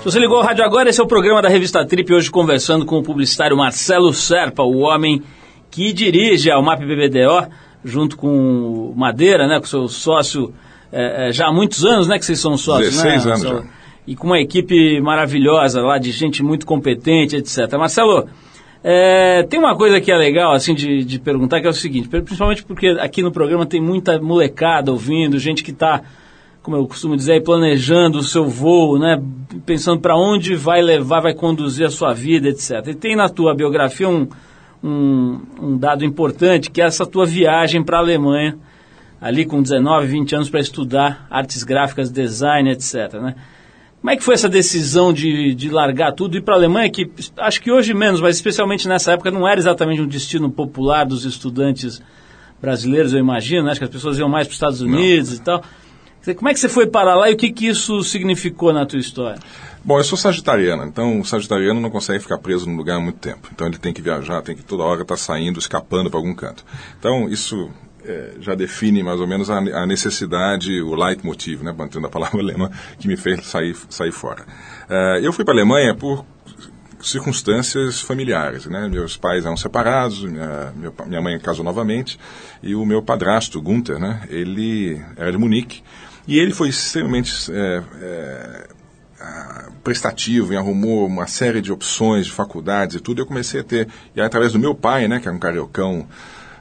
[0.06, 2.86] Se você ligou o rádio agora, esse é o programa da revista Trip, hoje conversando
[2.86, 5.24] com o publicitário Marcelo Serpa, o homem
[5.72, 7.48] que dirige a UMAP BBDO,
[7.84, 10.54] junto com o Madeira, né, com seu sócio,
[10.92, 13.32] é, é, já há muitos anos, né, que vocês são sócios, 16 né?
[13.32, 13.64] anos já.
[14.06, 17.76] E com uma equipe maravilhosa lá, de gente muito competente, etc.
[17.76, 18.28] Marcelo,
[18.84, 22.08] é, tem uma coisa que é legal, assim, de, de perguntar, que é o seguinte,
[22.08, 26.04] principalmente porque aqui no programa tem muita molecada ouvindo, gente que está
[26.66, 29.22] como eu costumo dizer, planejando o seu voo, né,
[29.68, 32.88] pensando para onde vai levar, vai conduzir a sua vida, etc.
[32.88, 34.28] E tem na tua biografia um,
[34.84, 38.58] um, um dado importante, que é essa tua viagem para a Alemanha,
[39.22, 43.14] ali com 19, 20 anos, para estudar artes gráficas, design, etc.
[43.22, 43.36] Né?
[44.02, 46.90] Como é que foi essa decisão de, de largar tudo e ir para a Alemanha,
[46.90, 51.06] que acho que hoje menos, mas especialmente nessa época não era exatamente um destino popular
[51.06, 52.02] dos estudantes
[52.60, 53.70] brasileiros, eu imagino, né?
[53.70, 55.38] acho que as pessoas iam mais para os Estados Unidos não.
[55.38, 55.64] e tal.
[56.34, 59.00] Como é que você foi para lá e o que, que isso significou na tua
[59.00, 59.40] história?
[59.84, 63.20] Bom, eu sou sagitariano, então o sagitariano não consegue ficar preso num lugar há muito
[63.20, 63.50] tempo.
[63.54, 66.34] Então ele tem que viajar, tem que toda hora estar tá saindo, escapando para algum
[66.34, 66.66] canto.
[66.98, 67.70] Então isso
[68.04, 72.40] é, já define mais ou menos a, a, necessidade, o leitmotiv, né, mantendo a palavra
[72.42, 74.44] alemã, que me fez sair, sair fora.
[74.90, 76.26] Uh, eu fui para a Alemanha por
[77.02, 78.88] circunstâncias familiares, né?
[78.90, 80.74] Meus pais eram separados, minha,
[81.06, 82.20] minha mãe casou novamente
[82.64, 84.24] e o meu padrasto, Gunther, né?
[84.30, 85.84] Ele era de Munique
[86.28, 88.68] e ele foi extremamente é, é,
[89.84, 93.22] prestativo e arrumou uma série de opções de faculdades e tudo.
[93.22, 96.08] Eu comecei a ter, e aí, através do meu pai, né, que era um cariocão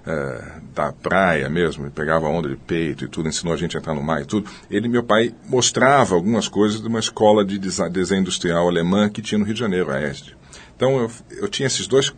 [0.07, 0.43] é,
[0.75, 4.03] da praia mesmo, pegava onda de peito e tudo, ensinou a gente a entrar no
[4.03, 4.51] mar e tudo.
[4.71, 9.39] Ele, meu pai, mostrava algumas coisas de uma escola de desenho industrial alemã que tinha
[9.39, 10.37] no Rio de Janeiro, a ESD.
[10.77, 12.15] Então eu, eu tinha esses dois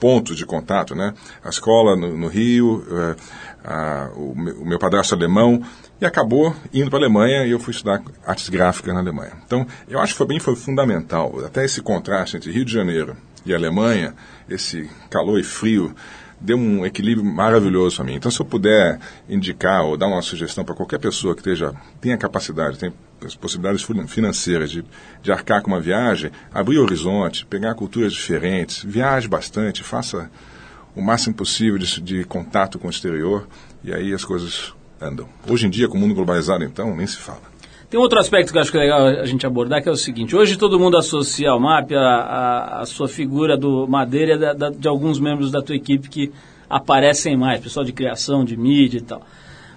[0.00, 1.14] pontos de contato, né?
[1.44, 3.14] A escola no, no Rio, uh,
[3.64, 5.62] uh, o, meu, o meu padrasto alemão,
[6.02, 9.34] e acabou indo para a Alemanha e eu fui estudar artes gráficas na Alemanha.
[9.46, 13.16] Então, eu acho que foi bem foi fundamental, até esse contraste entre Rio de Janeiro
[13.46, 14.12] e Alemanha,
[14.48, 15.94] esse calor e frio,
[16.40, 18.14] deu um equilíbrio maravilhoso para mim.
[18.14, 22.18] Então, se eu puder indicar ou dar uma sugestão para qualquer pessoa que esteja, tenha
[22.18, 22.92] capacidade, tenha
[23.24, 24.84] as possibilidades financeiras de,
[25.22, 30.28] de arcar com uma viagem, abrir horizonte, pegar culturas diferentes, viaje bastante, faça
[30.96, 33.46] o máximo possível de, de contato com o exterior
[33.84, 35.28] e aí as coisas andam.
[35.48, 37.52] Hoje em dia, com o mundo globalizado, então, nem se fala.
[37.90, 39.96] Tem outro aspecto que eu acho que é legal a gente abordar, que é o
[39.96, 44.54] seguinte: hoje todo mundo associa ao MAP a, a, a sua figura do Madeira da,
[44.54, 46.32] da, de alguns membros da tua equipe que
[46.70, 49.20] aparecem mais, pessoal de criação, de mídia e tal.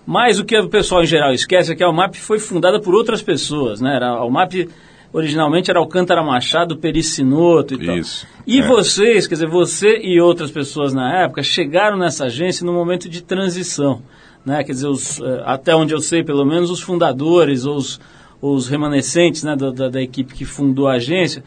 [0.06, 2.96] Mas o que o pessoal em geral esquece é que a UMAP foi fundada por
[2.96, 3.98] outras pessoas, né?
[3.98, 4.70] Era, a UMAP
[5.12, 7.98] originalmente era Alcântara Machado, Pericinoto e tal.
[7.98, 8.28] Isso.
[8.46, 8.62] E é.
[8.68, 13.22] vocês, quer dizer, você e outras pessoas na época chegaram nessa agência no momento de
[13.22, 14.02] transição.
[14.46, 14.64] Né?
[14.64, 18.00] Quer dizer, os, até onde eu sei, pelo menos, os fundadores ou os,
[18.42, 21.44] os remanescentes né, da, da, da equipe que fundou a agência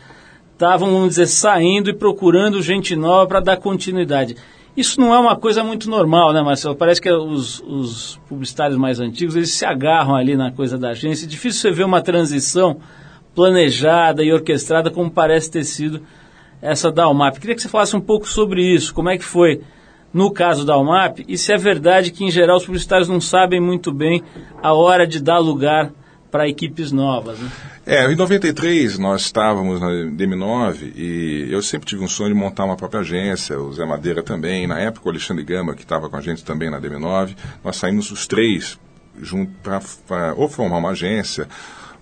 [0.53, 4.35] estavam, vamos dizer, saindo e procurando gente nova para dar continuidade.
[4.77, 6.75] Isso não é uma coisa muito normal, né, Marcelo?
[6.75, 11.27] Parece que os, os, publicitários mais antigos, eles se agarram ali na coisa da agência.
[11.27, 12.79] É difícil você ver uma transição
[13.35, 16.03] planejada e orquestrada como parece ter sido
[16.61, 17.39] essa da UMAP.
[17.39, 19.63] Queria que você falasse um pouco sobre isso, como é que foi
[20.13, 23.61] no caso da UMAP, e se é verdade que, em geral, os publicitários não sabem
[23.61, 24.23] muito bem
[24.63, 25.93] a hora de dar lugar
[26.31, 27.39] para equipes novas.
[27.39, 27.51] Né?
[27.87, 32.65] É, em 93 nós estávamos na DM9 e eu sempre tive um sonho de montar
[32.65, 36.17] uma própria agência, o Zé Madeira também, na época o Alexandre Gama, que estava com
[36.17, 38.79] a gente também na DM9, nós saímos os três
[39.21, 41.49] junto para ou formar uma agência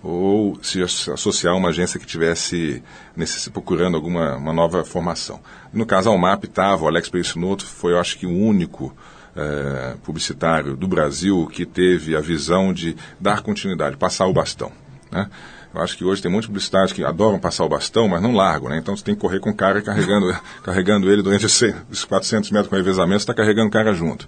[0.03, 2.83] ou se associar a uma agência que tivesse
[3.15, 3.47] necess...
[3.49, 5.39] procurando alguma uma nova formação.
[5.73, 8.95] No caso, a UMAP estava, o Alex Pericinoto foi, eu acho que, o único
[9.35, 14.71] é, publicitário do Brasil que teve a visão de dar continuidade, passar o bastão.
[15.11, 15.29] Né?
[15.73, 18.69] Eu acho que hoje tem muitos publicitários que adoram passar o bastão, mas não largam,
[18.69, 18.77] né?
[18.77, 22.69] Então você tem que correr com o cara carregando, carregando ele durante os 400 metros
[22.69, 24.27] com revezamento, você está carregando o cara junto.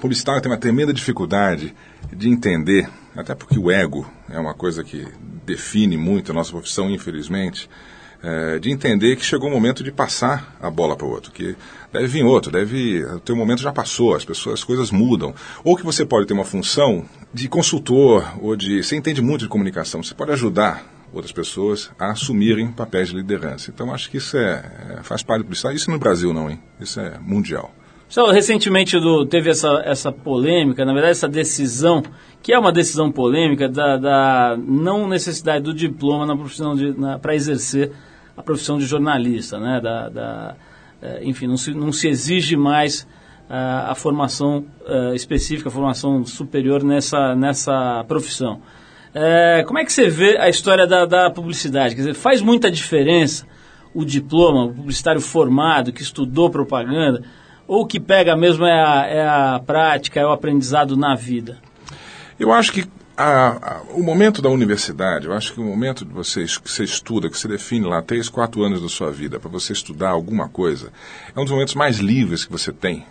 [0.00, 1.74] Publicitário tem uma tremenda dificuldade
[2.12, 5.06] de entender, até porque o ego é uma coisa que
[5.44, 7.68] define muito a nossa profissão, infelizmente,
[8.22, 11.56] é, de entender que chegou o momento de passar a bola para o outro, que
[11.92, 15.76] deve vir outro, deve o teu momento já passou, as pessoas, as coisas mudam, ou
[15.76, 20.02] que você pode ter uma função de consultor ou de você entende muito de comunicação,
[20.02, 23.70] você pode ajudar outras pessoas a assumirem papéis de liderança.
[23.70, 25.76] Então acho que isso é, é faz parte do publicidade.
[25.76, 26.60] Isso no Brasil não, hein?
[26.80, 27.72] Isso é mundial.
[28.32, 32.02] Recentemente do, teve essa, essa polêmica, na verdade essa decisão,
[32.42, 36.74] que é uma decisão polêmica da, da não necessidade do diploma na profissão
[37.20, 37.92] para exercer
[38.36, 39.80] a profissão de jornalista, né?
[39.80, 40.56] Da, da
[41.02, 43.06] é, enfim, não se, não se exige mais
[43.48, 48.60] a, a formação uh, específica, a formação superior nessa, nessa profissão.
[49.14, 51.94] É, como é que você vê a história da, da publicidade?
[51.94, 53.46] Quer dizer, faz muita diferença
[53.94, 57.22] o diploma, o publicitário formado, que estudou propaganda,
[57.66, 61.58] ou o que pega mesmo é a, é a prática, é o aprendizado na vida?
[62.38, 62.84] Eu acho que
[63.16, 66.84] a, a, o momento da universidade, eu acho que o momento de você, que você
[66.84, 70.48] estuda, que você define lá três, quatro anos da sua vida para você estudar alguma
[70.48, 70.92] coisa,
[71.34, 73.06] é um dos momentos mais livres que você tem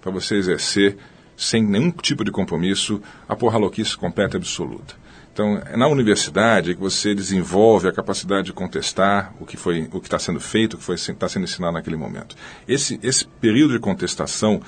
[0.00, 0.96] para você exercer
[1.36, 5.01] sem nenhum tipo de compromisso a porra louquice completa e absoluta.
[5.32, 9.98] Então, é na universidade que você desenvolve a capacidade de contestar o que foi, o
[9.98, 12.36] que está sendo feito, o que está sendo ensinado naquele momento.
[12.68, 14.60] Esse, esse período de contestação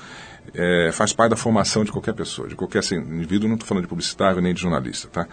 [0.55, 3.83] é, faz parte da formação de qualquer pessoa, de qualquer assim, indivíduo, não estou falando
[3.83, 5.07] de publicitário nem de jornalista.
[5.07, 5.27] Tá?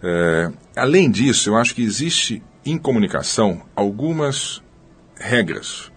[0.00, 4.62] É, além disso, eu acho que existe em comunicação algumas
[5.16, 5.90] regras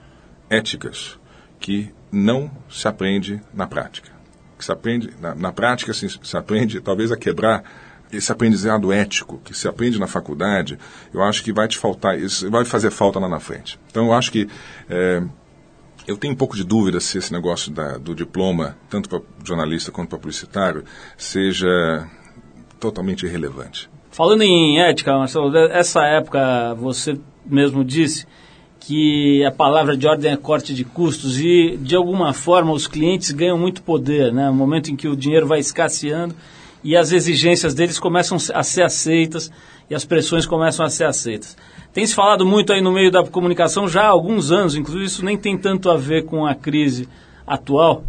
[0.49, 1.19] éticas
[1.60, 4.10] que não se aprende na prática.
[4.58, 7.63] Que se aprende na, na prática se, se aprende talvez a quebrar
[8.12, 10.78] esse aprendizado ético que se aprende na faculdade,
[11.13, 13.80] eu acho que vai te faltar, isso vai fazer falta lá na frente.
[13.89, 14.48] Então eu acho que
[14.89, 15.22] é,
[16.08, 19.91] eu tenho um pouco de dúvida se esse negócio da, do diploma, tanto para jornalista
[19.91, 20.84] quanto para publicitário,
[21.17, 22.08] seja
[22.80, 23.89] totalmente irrelevante.
[24.12, 28.26] Falando em ética, Marcelo, essa época você mesmo disse
[28.80, 33.32] que a palavra de ordem é corte de custos e, de alguma forma, os clientes
[33.32, 34.48] ganham muito poder, né?
[34.48, 36.34] No momento em que o dinheiro vai escasseando
[36.84, 39.52] e as exigências deles começam a ser aceitas
[39.89, 41.58] e as pressões começam a ser aceitas.
[41.94, 45.26] Tem se falado muito aí no meio da comunicação já há alguns anos, inclusive isso
[45.26, 47.10] nem tem tanto a ver com a crise
[47.46, 48.04] atual,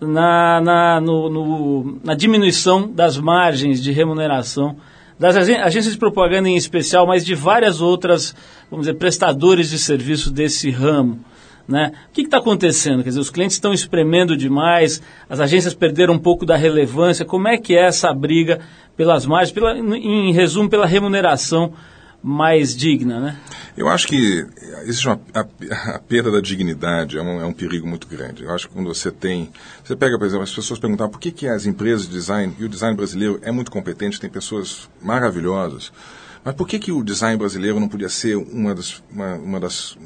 [0.00, 4.76] na, na, no, no, na diminuição das margens de remuneração
[5.20, 8.34] das agências de propaganda em especial, mas de várias outras,
[8.70, 11.20] vamos dizer, prestadores de serviço desse ramo.
[11.68, 11.92] Né?
[12.08, 13.02] O que está acontecendo?
[13.02, 17.24] Quer dizer, os clientes estão espremendo demais, as agências perderam um pouco da relevância.
[17.24, 18.60] Como é que é essa briga
[18.96, 21.72] pelas margens, pela, em resumo, pela remuneração
[22.22, 23.36] mais digna, né?
[23.76, 24.46] Eu acho que
[24.82, 28.42] existe uma, a, a perda da dignidade é um, é um, perigo muito grande.
[28.42, 29.50] Eu acho que quando você tem,
[29.82, 32.64] você pega, por exemplo, as pessoas perguntam por que, que as empresas de design e
[32.64, 35.90] o design brasileiro é muito competente, tem pessoas maravilhosas,
[36.44, 39.96] mas por que que o design brasileiro não podia ser uma das, uma, uma das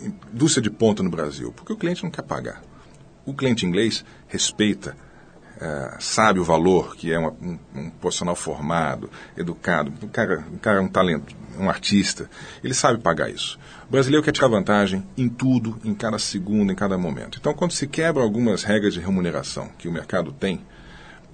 [0.00, 1.52] indústria de ponta no Brasil?
[1.52, 2.62] Porque o cliente não quer pagar.
[3.24, 4.96] O cliente inglês respeita
[5.60, 10.78] é, sabe o valor que é uma, um, um, profissional formado, educado, o cara, cara
[10.78, 12.30] é um talento, um artista,
[12.62, 13.58] ele sabe pagar isso.
[13.88, 17.38] O brasileiro quer tirar vantagem em tudo, em cada segundo, em cada momento.
[17.40, 20.64] Então, quando se quebra algumas regras de remuneração que o mercado tem,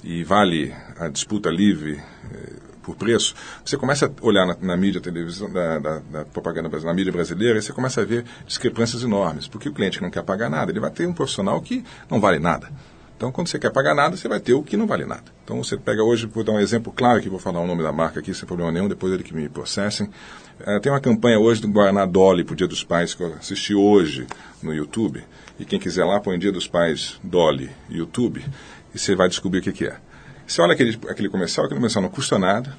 [0.02, 2.00] e vale a disputa livre
[2.32, 2.52] eh,
[2.84, 6.94] por preço, você começa a olhar na, na mídia televisão, da, da, da, propaganda na
[6.94, 10.22] mídia brasileira, e você começa a ver discrepâncias enormes, porque o cliente que não quer
[10.22, 12.70] pagar nada, ele vai ter um profissional que não vale nada.
[13.16, 15.24] Então, quando você quer pagar nada, você vai ter o que não vale nada.
[15.44, 17.92] Então, você pega hoje, vou dar um exemplo claro, que vou falar o nome da
[17.92, 20.10] marca aqui, sem problema nenhum, depois ele que me processem.
[20.60, 23.32] É, tem uma campanha hoje do Guaraná Dolly para o Dia dos Pais, que eu
[23.34, 24.26] assisti hoje
[24.62, 25.22] no YouTube.
[25.58, 28.44] E quem quiser lá, põe Dia dos Pais Dolly YouTube,
[28.92, 29.96] e você vai descobrir o que, que é.
[30.46, 32.76] Você olha aquele, aquele comercial, aquele comercial não custa nada,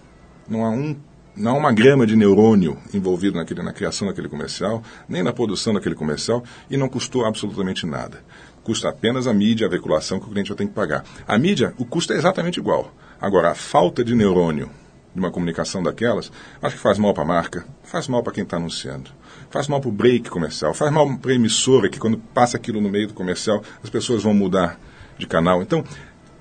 [0.48, 0.96] não há um
[1.38, 5.74] não há uma grama de neurônio envolvido naquele, na criação daquele comercial, nem na produção
[5.74, 8.24] daquele comercial, e não custou absolutamente nada
[8.66, 11.06] custa apenas a mídia, a veiculação que o cliente vai ter que pagar.
[11.28, 12.92] A mídia, o custo é exatamente igual.
[13.22, 14.72] Agora, a falta de neurônio
[15.14, 18.44] de uma comunicação daquelas, acho que faz mal para a marca, faz mal para quem
[18.44, 19.12] está anunciando,
[19.50, 22.82] faz mal para o break comercial, faz mal para a emissora que quando passa aquilo
[22.82, 24.80] no meio do comercial, as pessoas vão mudar
[25.18, 25.62] de canal.
[25.62, 25.86] Então,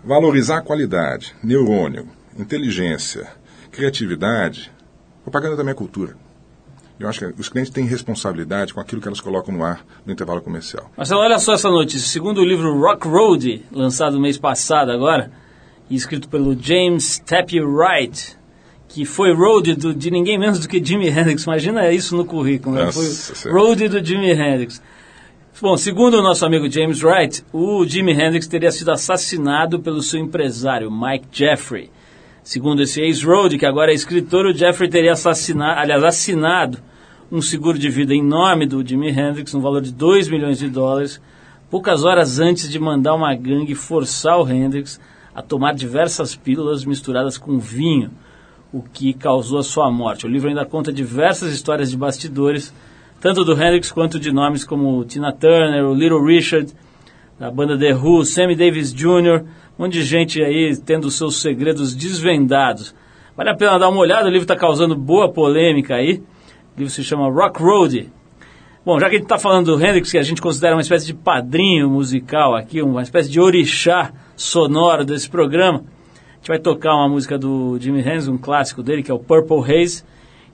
[0.04, 3.28] valorizar a qualidade, neurônio, inteligência,
[3.70, 4.70] criatividade,
[5.22, 6.16] propaganda também é cultura.
[6.98, 10.12] Eu acho que os clientes têm responsabilidade com aquilo que elas colocam no ar no
[10.12, 10.90] intervalo comercial.
[10.96, 12.08] Marcelo, olha só essa notícia.
[12.08, 15.32] Segundo o livro Rock Road, lançado mês passado agora,
[15.90, 18.36] e escrito pelo James Tappy Wright,
[18.88, 21.42] que foi road do, de ninguém menos do que Jimi Hendrix.
[21.42, 22.76] Imagina isso no currículo.
[22.76, 22.84] Né?
[22.84, 23.60] Nossa Foi Senhora.
[23.60, 24.80] road do Jimi Hendrix.
[25.62, 30.18] Bom, segundo o nosso amigo James Wright, o Jimi Hendrix teria sido assassinado pelo seu
[30.18, 31.92] empresário, Mike Jeffrey.
[32.42, 36.78] Segundo esse ex-road, que agora é escritor, o Jeffrey teria assassinado, aliás, assinado
[37.30, 40.68] um seguro de vida em nome do Jimi Hendrix, no valor de 2 milhões de
[40.68, 41.22] dólares,
[41.70, 45.00] poucas horas antes de mandar uma gangue forçar o Hendrix
[45.32, 48.10] a tomar diversas pílulas misturadas com vinho,
[48.72, 50.26] o que causou a sua morte.
[50.26, 52.74] O livro ainda conta diversas histórias de bastidores,
[53.24, 56.70] tanto do Hendrix quanto de nomes como Tina Turner, o Little Richard,
[57.40, 59.46] da banda The Who, Sammy Davis Jr.,
[59.78, 62.94] um monte de gente aí tendo seus segredos desvendados.
[63.34, 66.22] Vale a pena dar uma olhada, o livro está causando boa polêmica aí.
[66.76, 68.12] O livro se chama Rock Road.
[68.84, 71.06] Bom, já que a gente está falando do Hendrix, que a gente considera uma espécie
[71.06, 76.94] de padrinho musical aqui, uma espécie de orixá sonoro desse programa, a gente vai tocar
[76.94, 80.04] uma música do Jimi Hendrix, um clássico dele, que é o Purple Haze.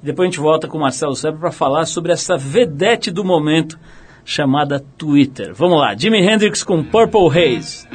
[0.03, 3.79] Depois a gente volta com o Marcelo Serra para falar sobre essa vedete do momento
[4.25, 5.53] chamada Twitter.
[5.55, 7.87] Vamos lá, Jimi Hendrix com Purple Haze.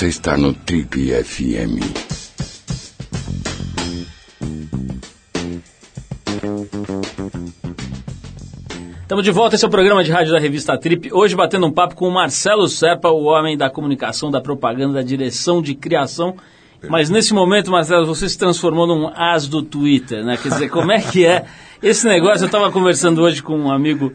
[0.00, 1.76] Você está no Trip FM.
[9.02, 11.12] Estamos de volta, esse é o programa de rádio da revista Trip.
[11.12, 15.02] Hoje batendo um papo com o Marcelo Serpa, o homem da comunicação, da propaganda, da
[15.02, 16.34] direção de criação.
[16.88, 20.38] Mas nesse momento, Marcelo, você se transformou num as do Twitter, né?
[20.38, 21.44] Quer dizer, como é que é
[21.82, 22.44] esse negócio?
[22.44, 24.14] Eu estava conversando hoje com um amigo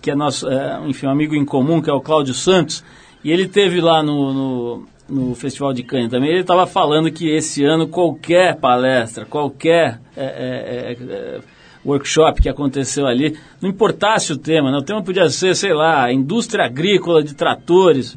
[0.00, 2.84] que é nosso, é, enfim, um amigo em comum, que é o Cláudio Santos,
[3.24, 6.30] e ele teve lá no, no, no Festival de Cannes também.
[6.30, 11.40] Ele estava falando que esse ano qualquer palestra, qualquer é, é, é,
[11.84, 14.78] workshop que aconteceu ali, não importasse o tema, né?
[14.78, 18.16] o tema podia ser, sei lá, indústria agrícola de tratores.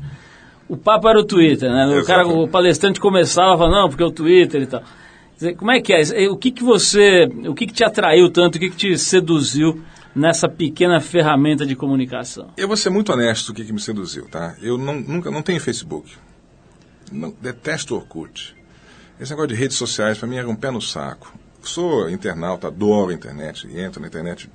[0.69, 1.99] O papo era o Twitter, né?
[1.99, 4.83] O, cara, o palestrante começava falando, não, porque o Twitter e tal.
[5.55, 6.29] Como é que é?
[6.29, 7.25] O que, que você.
[7.47, 8.55] O que, que te atraiu tanto?
[8.55, 9.81] O que, que te seduziu
[10.15, 12.49] nessa pequena ferramenta de comunicação?
[12.57, 14.55] Eu vou ser muito honesto o que, que me seduziu, tá?
[14.61, 16.11] Eu não, nunca não tenho Facebook.
[17.11, 18.55] Não, detesto Orkut.
[19.19, 21.33] Esse negócio de redes sociais, para mim, era um pé no saco.
[21.61, 24.49] Sou internauta, adoro a internet, entro na internet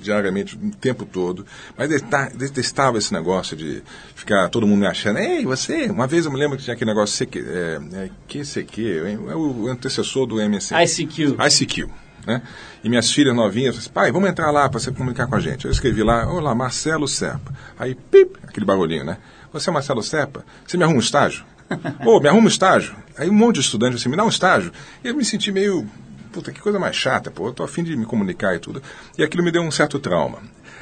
[0.00, 1.46] diariamente, o tempo todo.
[1.76, 1.90] Mas
[2.34, 3.82] detestava esse negócio de
[4.14, 5.18] ficar todo mundo me achando.
[5.18, 9.18] Ei, você, uma vez eu me lembro que tinha aquele negócio CQ, é, é, QCQ,
[9.28, 10.76] é o antecessor do MSN.
[10.82, 11.36] ICQ.
[11.38, 11.88] ICQ.
[12.26, 12.40] Né?
[12.84, 15.64] E minhas filhas novinhas, assim, pai, vamos entrar lá para você comunicar com a gente.
[15.64, 17.52] Eu escrevi lá, olá, Marcelo Serpa.
[17.78, 19.18] Aí, pip, aquele barulhinho, né?
[19.52, 20.44] Você é Marcelo Serpa?
[20.66, 21.44] Você me arruma um estágio?
[22.06, 22.94] Ô, me arruma um estágio?
[23.16, 24.72] Aí um monte de estudante assim, me dá um estágio.
[25.02, 25.86] E eu me senti meio,
[26.32, 28.82] puta, que coisa mais chata, pô, eu tô afim de me comunicar e tudo.
[29.16, 30.38] E aquilo me deu um certo trauma.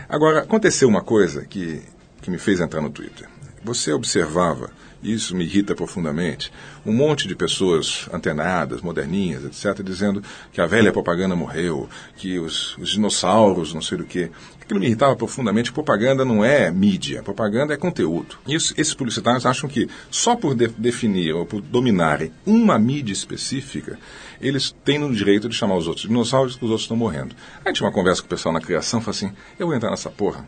[0.09, 1.83] Agora, aconteceu uma coisa que,
[2.21, 3.29] que me fez entrar no Twitter.
[3.63, 4.71] Você observava,
[5.03, 6.53] isso me irrita profundamente,
[6.85, 10.23] um monte de pessoas antenadas, moderninhas, etc., dizendo
[10.53, 14.31] que a velha propaganda morreu, que os, os dinossauros, não sei do que.
[14.61, 15.73] Aquilo me irritava profundamente.
[15.73, 18.37] Propaganda não é mídia, propaganda é conteúdo.
[18.47, 23.13] E isso, esses publicitários acham que só por de- definir ou por dominarem uma mídia
[23.13, 23.99] específica,
[24.41, 27.35] eles têm o direito de chamar os outros dinossauros que os outros estão morrendo.
[27.65, 30.11] Aí tinha uma conversa com o pessoal na criação, falei assim, eu vou entrar nessa
[30.11, 30.47] porra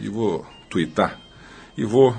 [0.00, 1.18] e vou twittar
[1.76, 2.16] e vou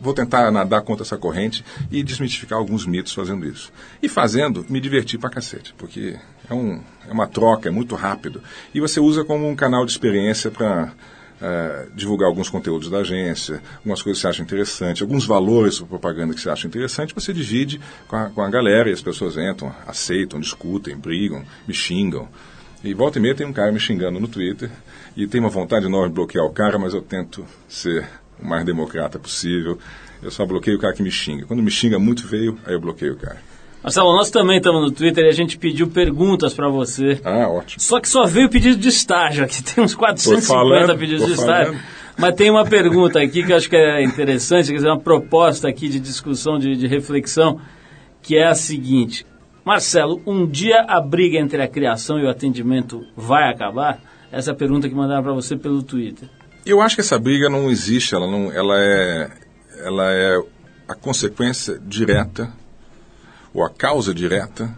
[0.00, 3.72] vou tentar nadar contra essa corrente e desmitificar alguns mitos fazendo isso.
[4.02, 6.16] E fazendo, me divertir pra cacete, porque
[6.48, 8.42] é, um, é uma troca, é muito rápido.
[8.74, 10.92] E você usa como um canal de experiência para
[11.94, 16.34] divulgar alguns conteúdos da agência, algumas coisas que você acha interessante, alguns valores sobre propaganda
[16.34, 19.74] que você acha interessante, você divide com a, com a galera e as pessoas entram,
[19.86, 22.28] aceitam, discutem, brigam, me xingam.
[22.84, 24.70] E volta e meia tem um cara me xingando no Twitter
[25.16, 28.06] e tem uma vontade enorme de bloquear o cara, mas eu tento ser
[28.42, 29.78] o mais democrata possível.
[30.22, 31.46] Eu só bloqueio o cara que me xinga.
[31.46, 33.38] Quando me xinga muito feio, aí eu bloqueio o cara.
[33.82, 37.18] Marcelo, nós também estamos no Twitter e a gente pediu perguntas para você.
[37.24, 37.80] Ah, ótimo.
[37.80, 39.62] Só que só veio pedido de estágio aqui.
[39.64, 41.72] Tem uns 450 falando, pedidos de estágio.
[41.72, 42.00] falando.
[42.18, 45.66] Mas tem uma pergunta aqui que eu acho que é interessante, quer dizer, uma proposta
[45.66, 47.58] aqui de discussão, de, de reflexão,
[48.20, 49.24] que é a seguinte.
[49.64, 54.00] Marcelo, um dia a briga entre a criação e o atendimento vai acabar?
[54.30, 56.28] Essa é a pergunta que mandaram para você pelo Twitter.
[56.64, 59.30] Eu acho que essa briga não existe, ela, não, ela, é,
[59.78, 60.42] ela é
[60.86, 62.52] a consequência direta,
[63.54, 64.70] ou a causa direta,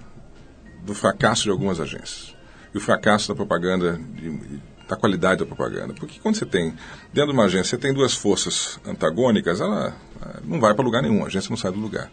[0.84, 2.34] do fracasso de algumas agências.
[2.74, 5.94] E o fracasso da propaganda, de, da qualidade da propaganda.
[5.94, 6.74] Porque quando você tem,
[7.12, 11.02] dentro de uma agência, você tem duas forças antagônicas, ela eh, não vai para lugar
[11.02, 12.10] nenhum, a agência não sai do lugar.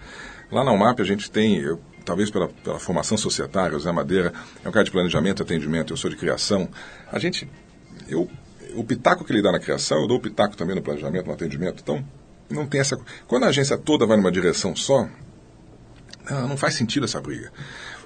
[0.52, 4.34] Lá na UMAP a gente tem, eu, talvez pela, pela formação societária, o Zé Madeira
[4.64, 6.70] é um cara de planejamento, atendimento, eu sou de criação.
[7.12, 7.50] A gente,
[8.08, 8.30] eu,
[8.76, 11.34] o pitaco que ele dá na criação, eu dou o pitaco também no planejamento, no
[11.34, 11.82] atendimento.
[11.82, 12.04] Então,
[12.50, 13.00] não tem essa.
[13.28, 15.08] Quando a agência toda vai numa direção só,
[16.30, 17.52] não, não faz sentido essa briga.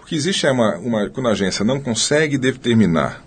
[0.02, 1.10] O que existe é uma, uma.
[1.10, 3.24] Quando a agência não consegue determinar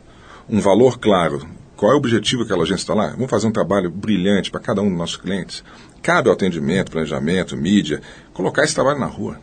[0.48, 3.52] um valor claro, qual é o objetivo que aquela agência está lá, vamos fazer um
[3.52, 5.64] trabalho brilhante para cada um dos nossos clientes.
[6.02, 8.00] Cabe ao atendimento, planejamento, mídia,
[8.32, 9.40] colocar esse trabalho na rua.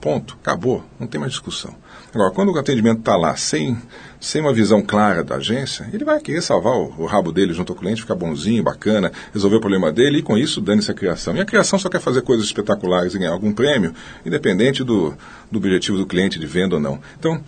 [0.00, 0.38] Ponto.
[0.40, 0.84] Acabou.
[1.00, 1.74] Não tem mais discussão.
[2.14, 3.76] Agora, quando o atendimento está lá sem,
[4.20, 7.72] sem uma visão clara da agência, ele vai querer salvar o, o rabo dele junto
[7.72, 11.36] ao cliente, ficar bonzinho, bacana, resolver o problema dele e com isso dane-se a criação.
[11.36, 13.94] E a criação só quer fazer coisas espetaculares e ganhar algum prêmio,
[14.24, 15.14] independente do,
[15.50, 17.00] do objetivo do cliente de venda ou não.
[17.18, 17.40] Então,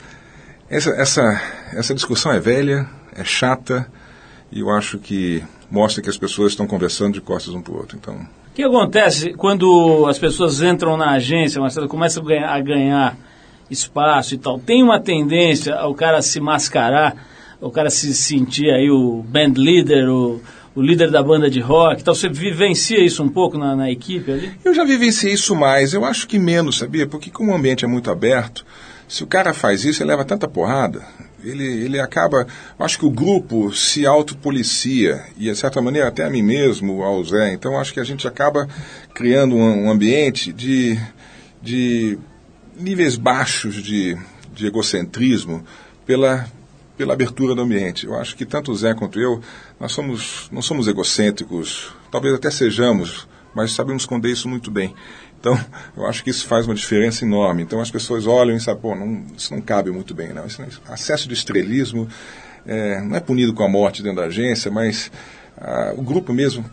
[0.69, 1.43] essa, essa,
[1.73, 3.87] essa discussão é velha, é chata
[4.53, 7.77] e eu acho que mostra que as pessoas estão conversando de costas um para o
[7.77, 7.97] outro.
[7.97, 12.61] Então, O que acontece quando as pessoas entram na agência, Marcelo, começam a ganhar, a
[12.61, 13.17] ganhar
[13.71, 14.59] espaço e tal?
[14.59, 17.17] Tem uma tendência ao cara se mascarar,
[17.61, 20.41] o cara se sentir aí o band leader, o,
[20.75, 22.01] o líder da banda de rock.
[22.01, 24.53] Então você vivencia isso um pouco na, na equipe ali?
[24.65, 27.07] Eu já vivenciei isso mais, eu acho que menos, sabia?
[27.07, 28.65] Porque como o ambiente é muito aberto,
[29.09, 31.03] se o cara faz isso, ele leva tanta porrada,
[31.43, 32.47] ele, ele acaba.
[32.79, 37.25] Acho que o grupo se autopolicia, e de certa maneira até a mim mesmo, ao
[37.25, 37.53] Zé.
[37.55, 38.69] Então acho que a gente acaba
[39.15, 40.99] criando um, um ambiente de,
[41.63, 42.19] de
[42.79, 44.17] níveis baixos de,
[44.55, 45.65] de egocentrismo
[46.07, 46.47] pela,
[46.97, 48.07] pela abertura do ambiente.
[48.07, 49.41] Eu acho que tanto o Zé quanto eu,
[49.79, 54.95] nós somos, não somos egocêntricos, talvez até sejamos, mas sabemos esconder isso muito bem.
[55.41, 55.59] Então,
[55.97, 57.63] eu acho que isso faz uma diferença enorme.
[57.63, 60.45] Então, as pessoas olham e sabem, pô, não, isso não cabe muito bem, não.
[60.45, 62.09] Não- Acesso de estrelismo
[62.67, 65.11] é, não é punido com a morte dentro da agência, mas
[65.57, 66.65] ah, o grupo mesmo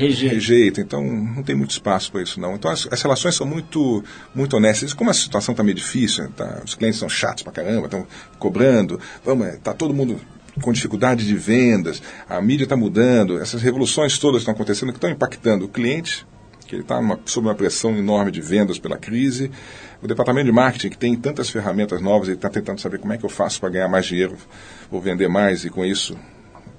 [0.00, 0.34] Rejeita.
[0.34, 0.80] rejeita.
[0.80, 2.54] Então, não tem muito espaço para isso, não.
[2.54, 4.02] Então, as, as relações são muito,
[4.34, 4.94] muito honestas.
[4.94, 8.06] Como a situação está meio difícil, tá, os clientes são chatos pra caramba, estão
[8.38, 10.18] cobrando, vamos, está todo mundo
[10.62, 15.10] com dificuldade de vendas, a mídia está mudando, essas revoluções todas estão acontecendo que estão
[15.10, 16.26] impactando o cliente,
[16.66, 19.50] que ele está sob uma pressão enorme de vendas pela crise.
[20.02, 23.18] O departamento de marketing, que tem tantas ferramentas novas, ele está tentando saber como é
[23.18, 24.36] que eu faço para ganhar mais dinheiro,
[24.90, 26.16] ou vender mais, e com isso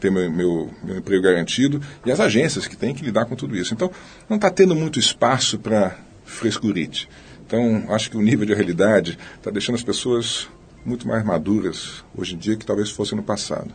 [0.01, 1.79] ter meu, meu, meu emprego garantido.
[2.05, 3.73] E as agências, que têm que lidar com tudo isso.
[3.73, 3.89] Então,
[4.27, 5.95] não está tendo muito espaço para
[6.25, 7.07] frescurite.
[7.47, 10.47] Então, acho que o nível de realidade está deixando as pessoas
[10.85, 13.69] muito mais maduras hoje em dia que talvez fosse no passado.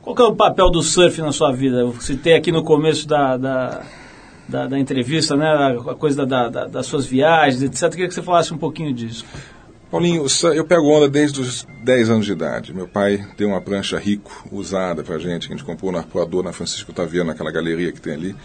[0.00, 1.78] Qual é o papel do surf na sua vida?
[1.78, 3.82] Eu citei aqui no começo da, da,
[4.48, 5.46] da, da entrevista, né?
[5.88, 7.82] A coisa da, da- das suas viagens, etc.
[7.84, 9.24] Eu queria que você falasse um pouquinho disso.
[9.94, 10.26] Paulinho,
[10.56, 12.74] eu pego onda desde os 10 anos de idade.
[12.74, 16.42] Meu pai deu uma prancha rico, usada pra gente, que a gente comprou no arpoador
[16.42, 18.36] na Francisco Taviano, naquela galeria que tem ali.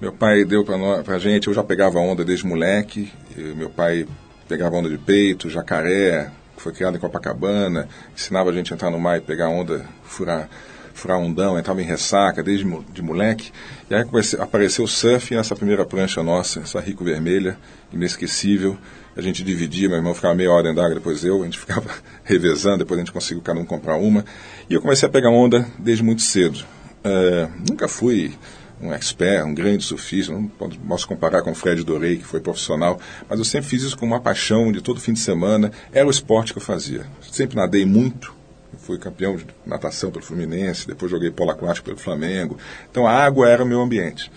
[0.00, 3.08] Meu pai deu pra, nós, pra gente, eu já pegava onda desde moleque.
[3.36, 4.04] meu pai
[4.48, 8.90] pegava onda de peito, jacaré, que foi criado em Copacabana, ensinava a gente a entrar
[8.90, 10.48] no mar e pegar onda, furar,
[10.92, 13.52] furar ondão, entrava em ressaca desde de moleque.
[13.88, 14.04] E aí
[14.40, 17.56] apareceu o surf essa primeira prancha nossa, essa rico vermelha,
[17.92, 18.76] inesquecível.
[19.16, 21.90] A gente dividia, meu irmão ficava meia hora dentro d'água, depois eu, a gente ficava
[22.24, 24.24] revezando, depois a gente conseguiu cada um comprar uma.
[24.68, 26.58] E eu comecei a pegar onda desde muito cedo.
[27.02, 28.32] Eh, nunca fui
[28.80, 32.98] um expert, um grande surfista, não posso- comparar com o Fred Dorei, que foi profissional,
[33.28, 36.10] mas eu sempre fiz isso com uma paixão de todo fim de semana, era o
[36.10, 37.04] esporte que eu fazia.
[37.30, 38.34] Sempre nadei muito,
[38.78, 42.56] fui campeão de natação pelo Fluminense, depois joguei polo aquático pelo Flamengo,
[42.90, 44.30] então a água era o meu ambiente.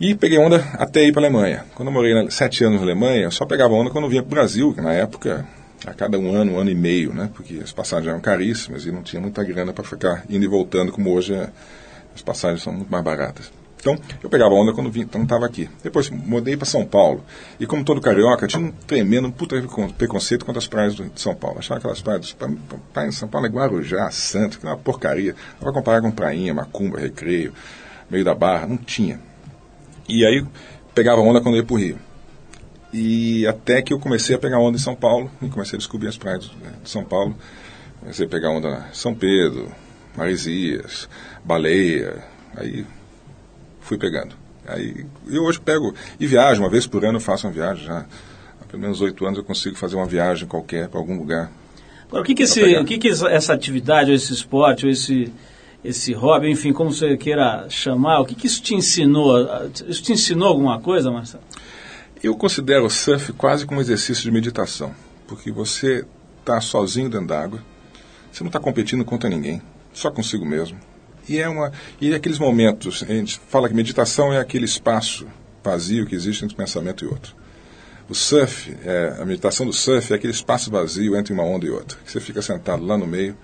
[0.00, 1.64] E peguei onda até ir para a Alemanha.
[1.74, 4.22] Quando eu morei na- sete anos na Alemanha, eu só pegava onda quando eu vinha
[4.22, 5.46] para o Brasil, que na época,
[5.86, 7.28] a cada um ano, um ano e meio, né?
[7.34, 10.90] Porque as passagens eram caríssimas e não tinha muita grana para ficar indo e voltando,
[10.90, 11.50] como hoje é-
[12.14, 13.52] as passagens são muito mais baratas.
[13.78, 15.68] Então, eu pegava onda quando vim, então estava aqui.
[15.82, 17.24] Depois mudei para São Paulo.
[17.58, 19.56] E como todo carioca, tinha um tremendo puta
[19.96, 21.58] preconceito contra as praias de São Paulo.
[21.58, 24.76] Achava aquelas praias, pra- pra- praia em São Paulo é Guarujá, Santo, que é uma
[24.76, 25.34] porcaria.
[25.60, 27.54] Vai comparar com prainha, Macumba, Recreio,
[28.10, 29.18] meio da Barra, não tinha.
[30.10, 30.44] E aí
[30.94, 31.98] pegava onda quando eu ia pro Rio.
[32.92, 36.08] E até que eu comecei a pegar onda em São Paulo e comecei a descobrir
[36.08, 37.36] as praias né, de São Paulo.
[38.00, 39.70] Comecei a pegar onda na São Pedro,
[40.16, 41.08] Maresias,
[41.44, 42.24] Baleia.
[42.56, 42.84] Aí
[43.80, 44.34] fui pegando.
[44.66, 48.04] Aí e hoje pego e viajo, uma vez por ano eu faço uma viagem já.
[48.60, 51.52] Há pelo menos oito anos eu consigo fazer uma viagem qualquer para algum lugar.
[52.08, 54.90] Agora, o que que, esse, o que, que essa essa atividade, ou esse esporte, ou
[54.90, 55.32] esse,
[55.84, 59.36] esse hobby, enfim, como você queira chamar, o que, que isso te ensinou?
[59.88, 61.42] Isso te ensinou alguma coisa, Marcelo?
[62.22, 64.94] Eu considero o surf quase como um exercício de meditação,
[65.26, 66.04] porque você
[66.40, 67.62] está sozinho dentro d'água,
[68.30, 69.62] você não está competindo contra ninguém,
[69.92, 70.78] só consigo mesmo.
[71.26, 75.26] E é uma e é aqueles momentos, a gente fala que meditação é aquele espaço
[75.62, 77.34] vazio que existe entre um pensamento e outro.
[78.08, 81.70] O surf, é, a meditação do surf é aquele espaço vazio entre uma onda e
[81.70, 81.96] outra.
[82.04, 83.36] que Você fica sentado lá no meio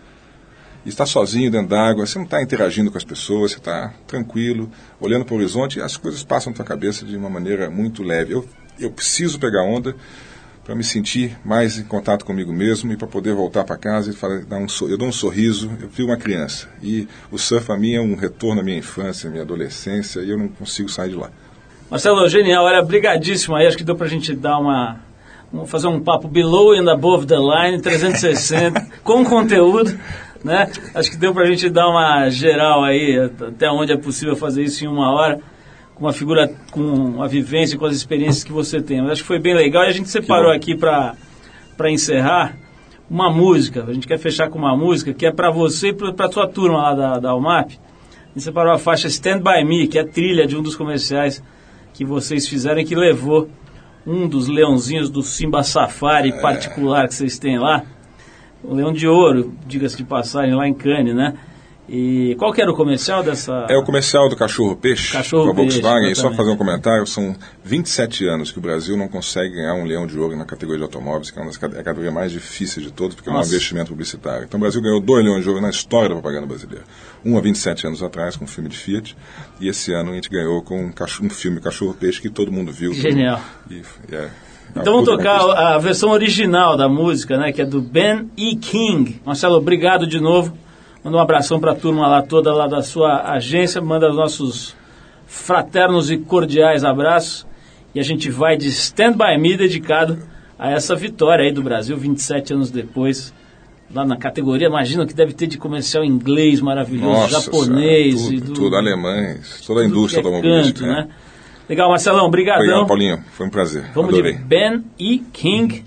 [0.89, 4.71] está sozinho dentro d'água, você não está interagindo com as pessoas, você está tranquilo,
[5.01, 8.03] olhando para o horizonte e as coisas passam na tua cabeça de uma maneira muito
[8.03, 8.33] leve.
[8.35, 8.47] Eu,
[8.79, 9.95] eu preciso pegar onda
[10.65, 14.13] para me sentir mais em contato comigo mesmo e para poder voltar para casa e
[14.13, 16.69] falar, dar um, eu dou um sorriso, eu fui uma criança.
[16.83, 20.31] E o surf para mim é um retorno à minha infância, à minha adolescência e
[20.31, 21.31] eu não consigo sair de lá.
[21.89, 24.99] Marcelo, genial, olha, brigadíssimo aí, acho que deu pra gente dar uma...
[25.53, 29.97] um- fazer um papo below and above the line, 360, com conteúdo,
[30.47, 30.71] né?
[30.95, 34.85] Acho que deu pra gente dar uma geral aí, até onde é possível fazer isso
[34.85, 35.41] em uma hora,
[35.95, 38.99] com uma figura, com a vivência, com as experiências que você tem.
[38.99, 41.17] Eu acho que foi bem legal e a gente separou aqui para
[41.91, 42.57] encerrar
[43.11, 43.85] uma música.
[43.87, 46.47] A gente quer fechar com uma música que é pra você e pra, pra tua
[46.47, 47.73] turma lá da, da UMAP.
[47.73, 50.77] A gente separou a faixa Stand By Me, que é a trilha de um dos
[50.77, 51.43] comerciais
[51.93, 53.49] que vocês fizeram e que levou
[54.07, 57.83] um dos leãozinhos do Simba Safari particular que vocês têm lá.
[58.69, 61.35] O leão de ouro, diga-se de passagem, lá em Cannes, né?
[61.89, 63.65] E qual que era o comercial dessa...
[63.71, 66.07] É o comercial do Cachorro Peixe, Cachorro com a Volkswagen.
[66.09, 69.75] Peixe, E só fazer um comentário, são 27 anos que o Brasil não consegue ganhar
[69.75, 72.11] um leão de ouro na categoria de automóveis, que é uma das é a categoria
[72.11, 73.55] mais difícil de todas, porque não é um Nossa.
[73.55, 74.47] investimento publicitário.
[74.47, 76.85] Então o Brasil ganhou dois leões de ouro na história da propaganda brasileira.
[77.25, 79.17] Um há 27 anos atrás, com um filme de Fiat,
[79.61, 82.51] e esse ano a gente ganhou com um, cacho- um filme Cachorro Peixe que todo
[82.51, 82.93] mundo viu.
[82.95, 83.41] Genial.
[83.71, 84.29] E, é
[84.81, 87.53] Então vamos tocar a versão original da música, né?
[87.53, 88.57] Que é do Ben E.
[88.57, 89.21] King.
[89.25, 90.57] Marcelo, obrigado de novo.
[91.03, 93.81] Manda um abração para a turma lá toda lá da sua agência.
[93.81, 94.77] Manda os nossos
[95.27, 97.47] fraternos e cordiais abraços.
[97.95, 100.19] E a gente vai de Stand By Me dedicado
[100.59, 103.33] a essa vitória aí do Brasil, 27 anos depois.
[103.95, 108.41] Lá na categoria, imagina que deve ter de comercial inglês maravilhoso, Nossa japonês Senhora, e
[108.41, 110.81] tudo, do, tudo alemães, toda a tudo indústria é automobilística.
[110.81, 111.03] canto, né?
[111.03, 111.09] né?
[111.69, 112.61] Legal, Marcelão, obrigadão.
[112.63, 113.25] Obrigado, Paulinho.
[113.33, 113.91] Foi um prazer.
[113.93, 114.35] Vamos Adorei.
[114.35, 115.19] de Ben E.
[115.33, 115.85] King.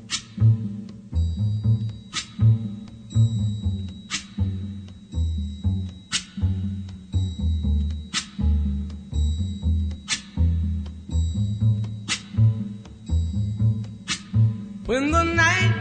[14.86, 15.76] When the night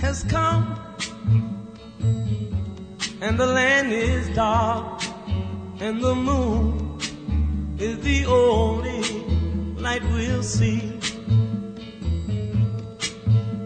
[0.00, 0.76] has come
[3.22, 5.00] and the land is dark
[5.80, 6.87] and the moon
[7.78, 9.02] is the only
[9.80, 10.98] light we'll see.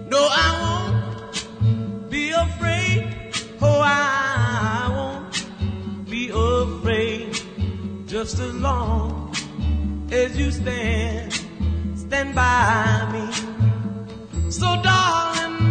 [0.08, 3.32] No, I won't be afraid.
[3.62, 7.40] Oh, I won't be afraid.
[8.06, 9.34] Just as long
[10.12, 11.32] as you stand,
[11.96, 14.50] stand by me.
[14.50, 15.61] So, darling.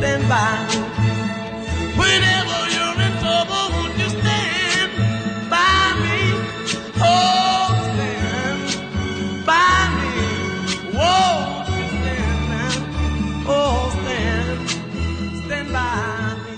[0.00, 0.64] Stand by.
[2.00, 4.92] Whenever you're in trouble, won't you stand
[5.50, 6.20] by me?
[7.04, 8.60] Oh, stand
[9.44, 10.16] by me.
[10.96, 12.80] Won't you stand?
[13.46, 14.58] Oh, stand,
[15.44, 16.56] stand by me.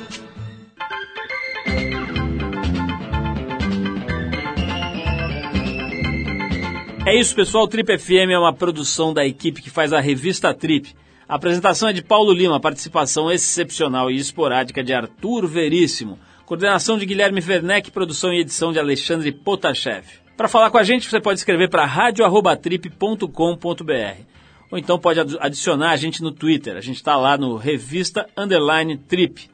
[7.05, 7.66] É isso, pessoal.
[7.66, 10.95] Trip FM é uma produção da equipe que faz a revista Trip.
[11.28, 17.06] A apresentação é de Paulo Lima, participação excepcional e esporádica de Arthur Veríssimo, coordenação de
[17.06, 20.04] Guilherme Werneck, produção e edição de Alexandre Potashev.
[20.36, 24.24] Para falar com a gente, você pode escrever para radio@trip.com.br
[24.70, 26.76] ou então pode adicionar a gente no Twitter.
[26.76, 29.50] A gente está lá no Revista Underline Trip.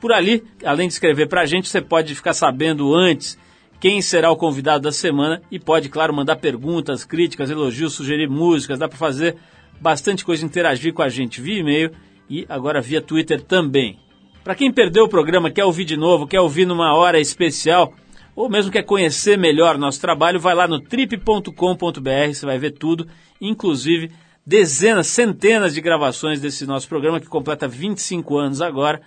[0.00, 3.38] Por ali, além de escrever para a gente, você pode ficar sabendo antes
[3.78, 8.78] quem será o convidado da semana e pode, claro, mandar perguntas, críticas, elogios, sugerir músicas.
[8.78, 9.36] Dá para fazer
[9.80, 11.90] bastante coisa, interagir com a gente via e-mail
[12.28, 13.98] e agora via Twitter também.
[14.44, 17.92] Para quem perdeu o programa, quer ouvir de novo, quer ouvir numa hora especial,
[18.34, 23.06] ou mesmo quer conhecer melhor nosso trabalho, vai lá no trip.com.br, você vai ver tudo,
[23.40, 24.10] inclusive
[24.46, 29.00] dezenas, centenas de gravações desse nosso programa que completa 25 anos agora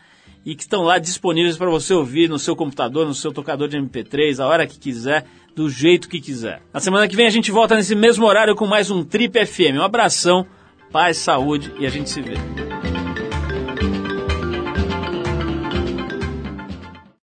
[0.46, 3.78] e que estão lá disponíveis para você ouvir no seu computador, no seu tocador de
[3.78, 6.62] MP3, a hora que quiser, do jeito que quiser.
[6.74, 9.78] Na semana que vem a gente volta nesse mesmo horário com mais um Trip FM.
[9.78, 10.46] Um abração,
[10.94, 12.36] paz, saúde e a gente se vê.